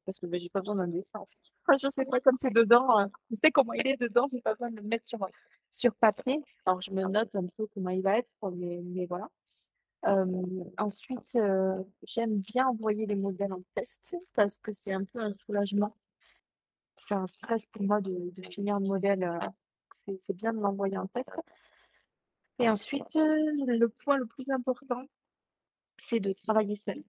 parce 0.05 0.19
que, 0.19 0.27
beh, 0.27 0.39
j'ai 0.39 0.49
pas 0.49 0.59
besoin 0.61 0.75
d'un 0.75 0.87
dessin, 0.87 1.19
en 1.19 1.25
fait. 1.27 1.77
Je 1.81 1.89
sais 1.89 2.05
pas, 2.05 2.19
comme 2.21 2.37
c'est 2.37 2.53
dedans, 2.53 3.01
heu, 3.01 3.07
je 3.31 3.35
sais 3.37 3.51
comment 3.51 3.73
il 3.73 3.87
est 3.87 3.99
dedans, 4.01 4.27
j'ai 4.31 4.41
pas 4.41 4.53
besoin 4.53 4.71
de 4.71 4.77
le 4.77 4.83
mettre 4.83 5.07
sur, 5.07 5.19
sur 5.71 5.95
papier. 5.95 6.41
Alors 6.65 6.81
je 6.81 6.91
me 6.91 7.03
note 7.05 7.33
un 7.35 7.47
peu 7.57 7.67
comment 7.73 7.89
il 7.91 8.01
va 8.03 8.19
être, 8.19 8.29
mais 8.55 8.81
mais 8.85 9.05
voilà. 9.07 9.29
Hem, 10.05 10.65
ensuite, 10.77 11.37
j'aime 12.07 12.37
bien 12.39 12.67
envoyer 12.67 13.05
les 13.07 13.15
modèles 13.15 13.53
en 13.53 13.61
test 13.75 14.15
parce 14.35 14.57
que 14.59 14.71
c'est 14.73 14.93
un 14.93 15.03
peu 15.05 15.19
un 15.21 15.33
soulagement. 15.45 15.95
C'est 16.95 17.15
un 17.15 17.27
stress 17.27 17.65
pour 17.67 17.83
moi 17.83 18.01
de 18.01 18.31
de 18.31 18.41
finir 18.49 18.79
le 18.79 18.87
modèle, 18.87 19.39
c'est 19.93 20.17
c'est 20.17 20.35
bien 20.35 20.53
de 20.53 20.59
l'envoyer 20.59 20.97
en 20.97 21.07
test 21.07 21.31
et 22.59 22.69
ensuite, 22.69 23.15
heu, 23.15 23.35
le 23.67 23.87
point 23.89 24.17
le 24.17 24.25
plus 24.25 24.49
important, 24.49 25.03
c'est 25.97 26.19
de 26.19 26.33
travailler 26.33 26.75
seul. 26.75 27.03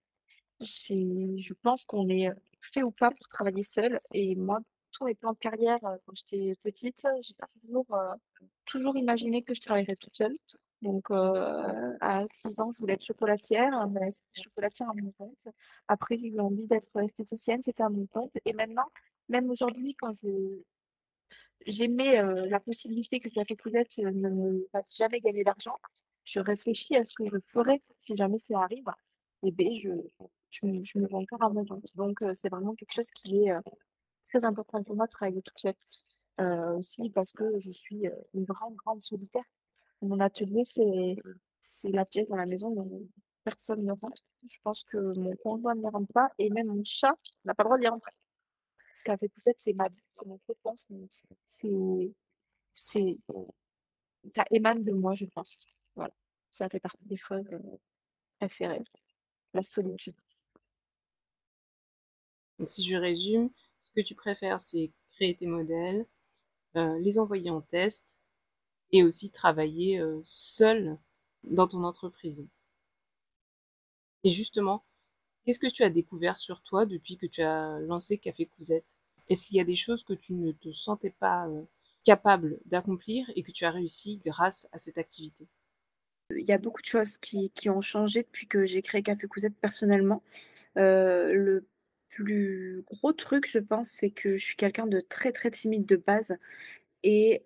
Je 0.61 1.53
pense 1.63 1.85
qu'on 1.85 2.09
est, 2.09 2.31
fait 2.61 2.83
ou 2.83 2.91
pas 2.91 3.11
pour 3.11 3.29
travailler 3.29 3.63
seul 3.63 3.99
et 4.13 4.35
moi, 4.35 4.61
tous 4.93 5.05
mes 5.05 5.15
plans 5.15 5.33
de 5.33 5.39
carrière, 5.39 5.79
heu, 5.85 5.99
quand 6.07 6.15
j'étais 6.15 6.53
petite, 6.63 7.07
j'ai 7.23 7.35
toujours, 7.63 7.87
heu, 7.95 8.17
toujours 8.65 8.97
imaginé 8.97 9.43
que 9.43 9.55
je 9.55 9.61
travaillerais 9.61 9.97
toute 9.97 10.17
seule. 10.17 10.37
Donc, 10.83 11.07
à 11.11 12.25
6 12.33 12.61
ans, 12.61 12.71
je 12.73 12.79
voulais 12.81 12.95
être 12.95 13.05
chocolatière, 13.05 13.73
mais 13.89 14.11
c'était 14.11 14.43
chocolatière 14.43 14.91
à 14.91 14.95
mon 14.95 15.11
compte. 15.13 15.49
Après, 15.89 16.17
j'ai 16.19 16.29
eu 16.29 16.41
envie 16.41 16.67
d'être 16.67 16.95
esthéticienne, 17.01 17.63
c'était 17.63 17.83
à 17.83 17.89
mon 17.89 18.07
compte 18.07 18.33
et 18.45 18.53
maintenant, 18.53 18.87
même 19.29 19.51
aujourd'hui, 19.51 19.95
quand 19.99 20.13
je 20.13 20.29
j'aimais, 21.67 22.19
heu, 22.23 22.47
la 22.49 22.61
possibilité 22.61 23.21
que 23.21 23.29
Café 23.29 23.57
Cousette, 23.57 23.99
heu, 23.99 24.11
ne 24.11 24.29
me 24.31 24.69
fasse 24.73 24.97
jamais 24.97 25.21
gagner 25.21 25.45
d'argent, 25.45 25.77
je 26.25 26.41
réfléchis 26.41 26.97
à 26.97 27.03
ce 27.03 27.15
que 27.15 27.25
je 27.27 27.37
ferais 27.53 27.83
si 27.97 28.17
jamais 28.17 28.39
ça 28.39 28.61
arrive 28.61 28.87
et 29.43 29.53
beh, 29.53 29.75
je 29.75 29.91
je 30.51 30.67
me 30.67 30.83
je 30.85 30.99
me 30.99 31.07
vois 31.09 31.21
encore 31.21 31.39
compte. 31.53 31.97
Donc 31.97 32.23
heu, 32.23 32.33
c'est 32.35 32.49
vraiment 32.49 32.73
quelque 32.73 32.93
chose 32.95 33.11
qui 33.13 33.45
est, 33.47 33.53
très 34.29 34.45
important 34.45 34.83
pour 34.83 34.97
moi 34.97 35.07
de 35.07 35.11
travailler 35.13 35.43
toute 35.43 35.59
seule. 35.59 35.75
Aussi 36.79 37.11
parce 37.11 37.33
que 37.33 37.59
je 37.59 37.71
suis, 37.73 38.07
une 38.35 38.45
grande, 38.45 38.75
grande 38.77 39.03
solitaire. 39.03 39.45
Mon 40.03 40.21
atelier, 40.21 40.63
c'est 40.65 41.91
la 41.91 42.05
pièce 42.05 42.29
dans 42.29 42.37
la 42.37 42.47
maison 42.47 42.69
où 42.71 43.09
personne 43.45 43.85
ne 43.85 43.93
rentre. 43.93 44.23
Je 44.49 44.59
pense 44.63 44.85
que 44.85 44.99
mon 45.19 45.35
conjoint 45.37 45.75
n'y 45.75 45.89
rentre 45.89 46.13
pas 46.13 46.29
et 46.39 46.51
même 46.51 46.67
mon 46.69 46.83
chat 46.85 47.15
n'a 47.45 47.55
pas 47.55 47.63
le 47.65 47.69
droit 47.69 47.79
d'y 47.79 47.89
rentrer. 47.89 48.13
Café 49.07 49.29
Poussette, 49.31 49.57
c'est 49.59 49.73
ma 49.75 49.89
vie, 49.89 50.01
c'est 50.13 50.27
cocon, 50.47 50.75
c'est 51.49 53.15
ça 54.29 54.45
émane 54.51 54.85
de 54.85 54.93
moi, 54.93 55.15
je 55.15 55.25
pense. 55.27 55.67
Voilà, 55.95 56.13
ça 56.51 56.69
fait 56.69 56.81
partie 56.81 57.05
des 57.07 57.17
choses, 57.17 57.47
heu, 57.53 57.61
préférées, 58.39 58.85
la 59.55 59.63
solitude. 59.63 60.17
Donc 62.59 62.69
si 62.69 62.85
je 62.85 62.97
résume, 62.97 63.49
ce 63.81 63.91
que 63.93 64.03
tu 64.03 64.15
préfères, 64.15 64.61
c'est 64.61 64.91
créer 65.13 65.35
tes 65.35 65.47
modèles, 65.47 66.07
heu, 66.77 66.99
les 67.01 67.19
envoyer 67.19 67.51
en 67.51 67.63
test 67.63 68.17
et 68.93 69.05
aussi 69.05 69.31
travailler, 69.31 69.99
heu, 70.01 70.21
seule 70.25 70.99
dans 71.45 71.69
ton 71.69 71.85
entreprise. 71.85 72.47
Et 74.25 74.31
justement, 74.31 74.85
qu'est-ce 75.47 75.61
que 75.61 75.69
tu 75.69 75.85
as 75.85 75.91
découvert 75.91 76.37
sur 76.37 76.61
toi 76.61 76.87
depuis 76.87 77.17
que 77.17 77.27
tu 77.27 77.41
as 77.41 77.79
lancé 77.81 78.19
Café 78.19 78.47
Cousette? 78.47 78.97
Est-ce 79.29 79.47
qu'il 79.47 79.57
y 79.57 79.61
a 79.61 79.65
des 79.65 79.77
choses 79.77 80.03
que 80.03 80.13
tu 80.13 80.35
ne 80.35 80.53
te 80.53 80.73
sentais 80.73 81.15
pas 81.19 81.49
capable 82.05 82.59
d'accomplir 82.67 83.31
et 83.37 83.43
que 83.43 83.53
tu 83.53 83.65
as 83.65 83.71
réussi 83.71 84.21
grâce 84.25 84.69
à 84.73 84.79
cette 84.79 84.99
activité? 84.99 85.47
Il 86.31 86.45
y 86.47 86.53
a 86.53 86.59
beaucoup 86.59 86.83
de 86.83 86.87
choses 86.87 87.17
qui, 87.17 87.51
qui 87.51 87.71
ont 87.71 87.81
changé 87.81 88.23
depuis 88.23 88.49
que 88.49 88.67
j'ai 88.67 88.83
créé 88.83 89.03
Café 89.03 89.29
Cousette 89.29 89.55
personnellement. 89.61 90.23
le 90.75 91.65
plus 92.09 92.83
gros 92.87 93.13
truc, 93.13 93.49
je 93.49 93.59
pense, 93.59 93.89
c'est 93.89 94.11
que 94.11 94.37
je 94.37 94.45
suis 94.45 94.57
quelqu'un 94.57 94.87
de 94.87 95.01
très 95.01 95.33
très 95.33 95.51
timide 95.51 95.87
de 95.87 95.97
base 95.97 96.37
et 97.03 97.43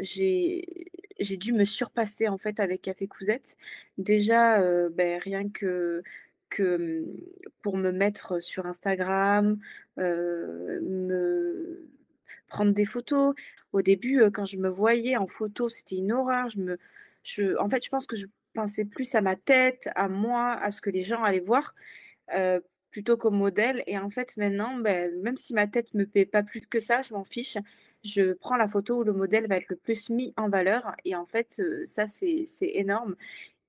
j'ai 0.00 1.36
dû 1.36 1.52
me 1.52 1.64
surpasser 1.64 2.26
en 2.28 2.38
fait 2.38 2.58
avec 2.58 2.82
Café 2.82 3.06
Cousette. 3.06 3.56
Déjà, 3.96 4.60
ben, 4.90 5.20
rien 5.20 5.48
que 5.48 6.02
que, 6.48 6.76
mmh, 6.76 7.06
pour 7.62 7.76
me 7.76 7.92
mettre 7.92 8.40
sur 8.42 8.66
Instagram, 8.66 9.58
prendre 12.48 12.72
des 12.72 12.84
photos. 12.84 13.34
Au 13.72 13.82
début, 13.82 14.22
quand 14.32 14.44
je 14.44 14.56
me 14.58 14.68
voyais 14.68 15.16
en 15.16 15.26
photo, 15.26 15.68
c'était 15.68 15.96
une 15.96 16.12
horreur. 16.12 16.46
En 16.46 17.68
fait, 17.68 17.84
je 17.84 17.90
pense 17.90 18.06
que 18.06 18.16
je 18.16 18.26
pensais 18.54 18.84
plus 18.84 19.14
à 19.14 19.20
ma 19.20 19.36
tête, 19.36 19.88
à 19.94 20.08
moi, 20.08 20.52
à 20.52 20.70
ce 20.70 20.80
que 20.80 20.90
les 20.90 21.02
gens 21.02 21.22
allaient 21.22 21.40
voir, 21.40 21.74
plutôt 22.90 23.16
qu'au 23.16 23.30
modèle 23.30 23.82
et 23.86 23.98
en 23.98 24.08
fait, 24.10 24.36
maintenant, 24.36 24.76
ben, 24.78 25.12
même 25.22 25.36
si 25.36 25.52
ma 25.52 25.66
tête 25.66 25.92
me 25.94 26.06
paie 26.06 26.24
pas 26.24 26.42
plus 26.42 26.62
que 26.62 26.80
ça, 26.80 27.02
je 27.02 27.12
m'en 27.12 27.24
fiche. 27.24 27.58
Je 28.04 28.32
prends 28.32 28.56
la 28.56 28.68
photo 28.68 29.00
où 29.00 29.04
le 29.04 29.12
modèle 29.12 29.48
va 29.48 29.56
être 29.56 29.68
le 29.68 29.76
plus 29.76 30.08
mis 30.10 30.32
en 30.36 30.48
valeur 30.48 30.94
et 31.04 31.16
en 31.16 31.26
fait, 31.26 31.60
ça, 31.84 32.06
c'est 32.08 32.46
énorme 32.60 33.16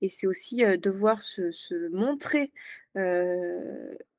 et 0.00 0.08
c'est 0.08 0.26
aussi, 0.26 0.64
devoir 0.78 1.20
se 1.20 1.88
montrer, 1.90 2.52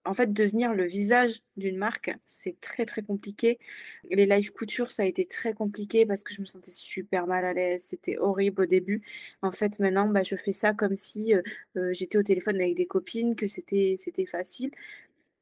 en 0.05 0.13
fait, 0.13 0.33
devenir 0.33 0.73
le 0.73 0.85
visage 0.85 1.41
d'une 1.57 1.77
marque, 1.77 2.11
c'est 2.25 2.59
très, 2.61 2.85
très 2.85 3.03
compliqué. 3.03 3.59
Les 4.09 4.25
live 4.25 4.51
couture, 4.51 4.91
ça 4.91 5.03
a 5.03 5.05
été 5.05 5.25
très 5.25 5.53
compliqué 5.53 6.05
parce 6.05 6.23
que 6.23 6.33
je 6.33 6.41
me 6.41 6.45
sentais 6.45 6.71
super 6.71 7.27
mal 7.27 7.45
à 7.45 7.53
l'aise, 7.53 7.83
c'était 7.83 8.17
horrible 8.17 8.63
au 8.63 8.65
début. 8.65 9.03
En 9.41 9.51
fait, 9.51 9.79
maintenant, 9.79 10.07
bah, 10.07 10.23
je 10.23 10.35
fais 10.35 10.51
ça 10.53 10.73
comme 10.73 10.95
si, 10.95 11.33
j'étais 11.91 12.17
au 12.17 12.23
téléphone 12.23 12.55
avec 12.55 12.75
des 12.75 12.87
copines, 12.87 13.35
que 13.35 13.47
c'était 13.47 13.97
facile. 14.25 14.71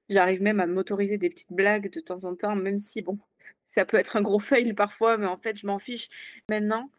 J'arrive 0.10 0.42
même 0.42 0.60
à 0.60 0.68
m'autoriser 0.68 1.18
des 1.18 1.30
petites 1.30 1.52
blagues 1.52 1.92
de 1.92 2.00
temps 2.00 2.24
en 2.24 2.36
temps, 2.36 2.56
même 2.56 2.78
si 2.78 3.02
bon, 3.02 3.20
ça 3.66 3.86
peut 3.86 3.98
être 3.98 4.16
un 4.16 4.22
gros 4.22 4.40
fail 4.40 4.74
parfois, 4.74 5.18
mais 5.18 5.28
en 5.28 5.38
fait, 5.38 5.58
je 5.58 5.68
m'en 5.68 5.80
fiche. 5.80 6.10
Maintenant, 6.50 6.90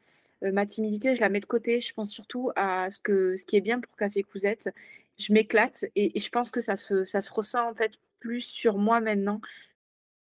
ma 0.42 0.66
timidité, 0.66 1.14
je 1.14 1.20
la 1.20 1.28
mets 1.28 1.40
de 1.40 1.46
côté. 1.46 1.80
Je 1.80 1.92
pense 1.92 2.10
surtout 2.10 2.50
à 2.56 2.90
ce 2.90 3.00
que 3.00 3.36
ce 3.36 3.44
qui 3.44 3.56
est 3.56 3.60
bien 3.60 3.80
pour 3.80 3.96
Café 3.96 4.22
Cousette. 4.22 4.70
Je 5.18 5.32
m'éclate 5.32 5.84
et, 5.96 6.18
je 6.18 6.28
pense 6.30 6.50
que 6.50 6.60
ça 6.60 6.76
se, 6.76 7.04
ça 7.04 7.20
se 7.20 7.32
ressent 7.32 7.68
en 7.68 7.74
fait 7.74 7.98
plus 8.20 8.42
sur 8.42 8.78
moi 8.78 9.00
maintenant. 9.00 9.40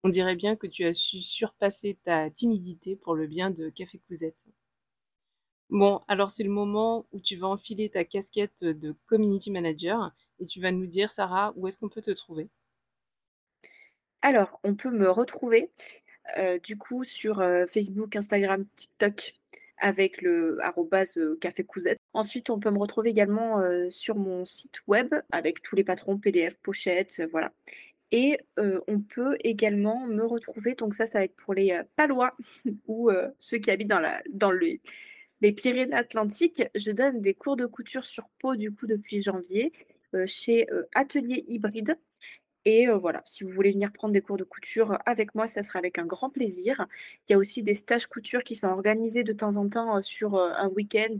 On 0.02 0.08
dirait 0.08 0.36
bien 0.36 0.56
que 0.56 0.66
tu 0.66 0.84
as 0.84 0.94
su 0.94 1.20
surpasser 1.20 1.98
ta 2.04 2.30
timidité 2.30 2.96
pour 2.96 3.14
le 3.14 3.26
bien 3.26 3.50
de 3.50 3.68
Café 3.68 4.00
Cousette. 4.08 4.46
Bon, 5.68 6.00
alors 6.08 6.30
c'est 6.30 6.42
le 6.42 6.50
moment 6.50 7.06
où 7.12 7.20
tu 7.20 7.36
vas 7.36 7.46
enfiler 7.46 7.88
ta 7.90 8.04
casquette 8.04 8.64
de 8.64 8.96
community 9.06 9.52
manager 9.52 10.12
et 10.40 10.46
tu 10.46 10.60
vas 10.60 10.72
nous 10.72 10.86
dire, 10.86 11.12
Sarah, 11.12 11.52
où 11.54 11.68
est-ce 11.68 11.78
qu'on 11.78 11.88
peut 11.88 12.02
te 12.02 12.10
trouver? 12.10 12.48
Alors, 14.22 14.58
on 14.64 14.74
peut 14.74 14.90
me 14.90 15.08
retrouver 15.08 15.70
du 16.64 16.76
coup 16.76 17.04
sur 17.04 17.36
Facebook, 17.68 18.16
Instagram, 18.16 18.66
TikTok 18.76 19.34
avec 19.80 20.22
le 20.22 20.58
arrobase 20.62 21.18
Café 21.40 21.64
Cousette. 21.64 21.98
Ensuite, 22.12 22.50
on 22.50 22.60
peut 22.60 22.70
me 22.70 22.78
retrouver 22.78 23.10
également 23.10 23.62
sur 23.90 24.16
mon 24.16 24.44
site 24.44 24.80
web 24.86 25.14
avec 25.32 25.62
tous 25.62 25.76
les 25.76 25.84
patrons 25.84 26.18
PDF, 26.18 26.58
pochettes, 26.58 27.22
voilà. 27.30 27.52
Et 28.12 28.38
on 28.56 29.00
peut 29.00 29.36
également 29.44 30.06
me 30.06 30.24
retrouver, 30.24 30.74
donc 30.74 30.94
ça, 30.94 31.06
ça 31.06 31.18
va 31.18 31.24
être 31.24 31.36
pour 31.36 31.54
les 31.54 31.80
Palois 31.96 32.36
ou 32.86 33.10
ceux 33.38 33.58
qui 33.58 33.70
habitent 33.70 33.92
dans, 34.30 34.50
les 34.50 35.52
Pyrénées-Atlantiques. 35.52 36.64
Je 36.74 36.92
donne 36.92 37.20
des 37.20 37.34
cours 37.34 37.56
de 37.56 37.66
couture 37.66 38.04
sur 38.04 38.28
peau 38.38 38.56
du 38.56 38.72
coup 38.72 38.86
depuis 38.86 39.22
janvier 39.22 39.72
chez 40.26 40.66
Atelier 40.94 41.44
Hybride. 41.48 41.96
Et 42.64 42.86
voilà, 42.88 43.22
si 43.24 43.44
vous 43.44 43.50
voulez 43.50 43.72
venir 43.72 43.90
prendre 43.92 44.12
des 44.12 44.20
cours 44.20 44.36
de 44.36 44.44
couture 44.44 44.98
avec 45.06 45.34
moi, 45.34 45.46
ça 45.46 45.62
sera 45.62 45.78
avec 45.78 45.98
un 45.98 46.04
grand 46.04 46.28
plaisir. 46.30 46.86
Il 47.28 47.32
y 47.32 47.34
a 47.34 47.38
aussi 47.38 47.62
des 47.62 47.74
stages 47.74 48.06
couture 48.06 48.44
qui 48.44 48.54
sont 48.54 48.68
organisés 48.68 49.24
de 49.24 49.32
temps 49.32 49.56
en 49.56 49.68
temps 49.68 50.02
sur 50.02 50.36
un 50.36 50.68
week-end, 50.68 51.16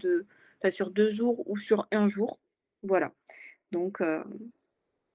enfin 0.59 0.71
sur 0.71 0.91
deux 0.91 1.09
jours 1.11 1.49
ou 1.49 1.59
sur 1.59 1.87
un 1.93 2.07
jour. 2.07 2.39
Voilà. 2.83 3.13
Donc, 3.73 4.03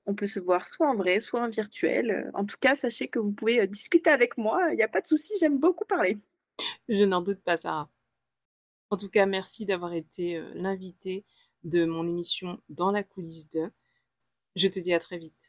on 0.08 0.16
peut 0.16 0.26
se 0.28 0.40
voir 0.40 0.68
soit 0.68 0.90
en 0.90 0.96
vrai, 0.96 1.20
soit 1.20 1.42
en 1.42 1.50
virtuel. 1.50 2.32
En 2.34 2.46
tout 2.46 2.58
cas, 2.60 2.76
sachez 2.76 3.08
que 3.08 3.20
vous 3.20 3.32
pouvez 3.32 3.68
discuter 3.68 4.10
avec 4.10 4.38
moi. 4.38 4.60
Il 4.72 4.78
n'y 4.78 4.84
a 4.84 4.88
pas 4.88 5.02
de 5.02 5.08
souci, 5.08 5.34
j'aime 5.40 5.60
beaucoup 5.60 5.86
parler. 5.86 6.18
Je 6.90 7.04
n'en 7.04 7.22
doute 7.22 7.42
pas, 7.42 7.58
Sarah. 7.58 7.90
En 8.90 8.98
tout 8.98 9.10
cas, 9.10 9.26
merci 9.26 9.66
d'avoir 9.66 9.94
été 9.94 10.42
l'invité 10.56 11.24
de 11.64 11.86
mon 11.86 12.08
émission 12.08 12.62
Dans 12.70 12.92
la 12.92 13.04
coulisse 13.04 13.50
de. 13.50 13.70
Je 14.56 14.68
te 14.68 14.80
dis 14.80 14.94
à 14.94 15.00
très 15.00 15.18
vite. 15.18 15.45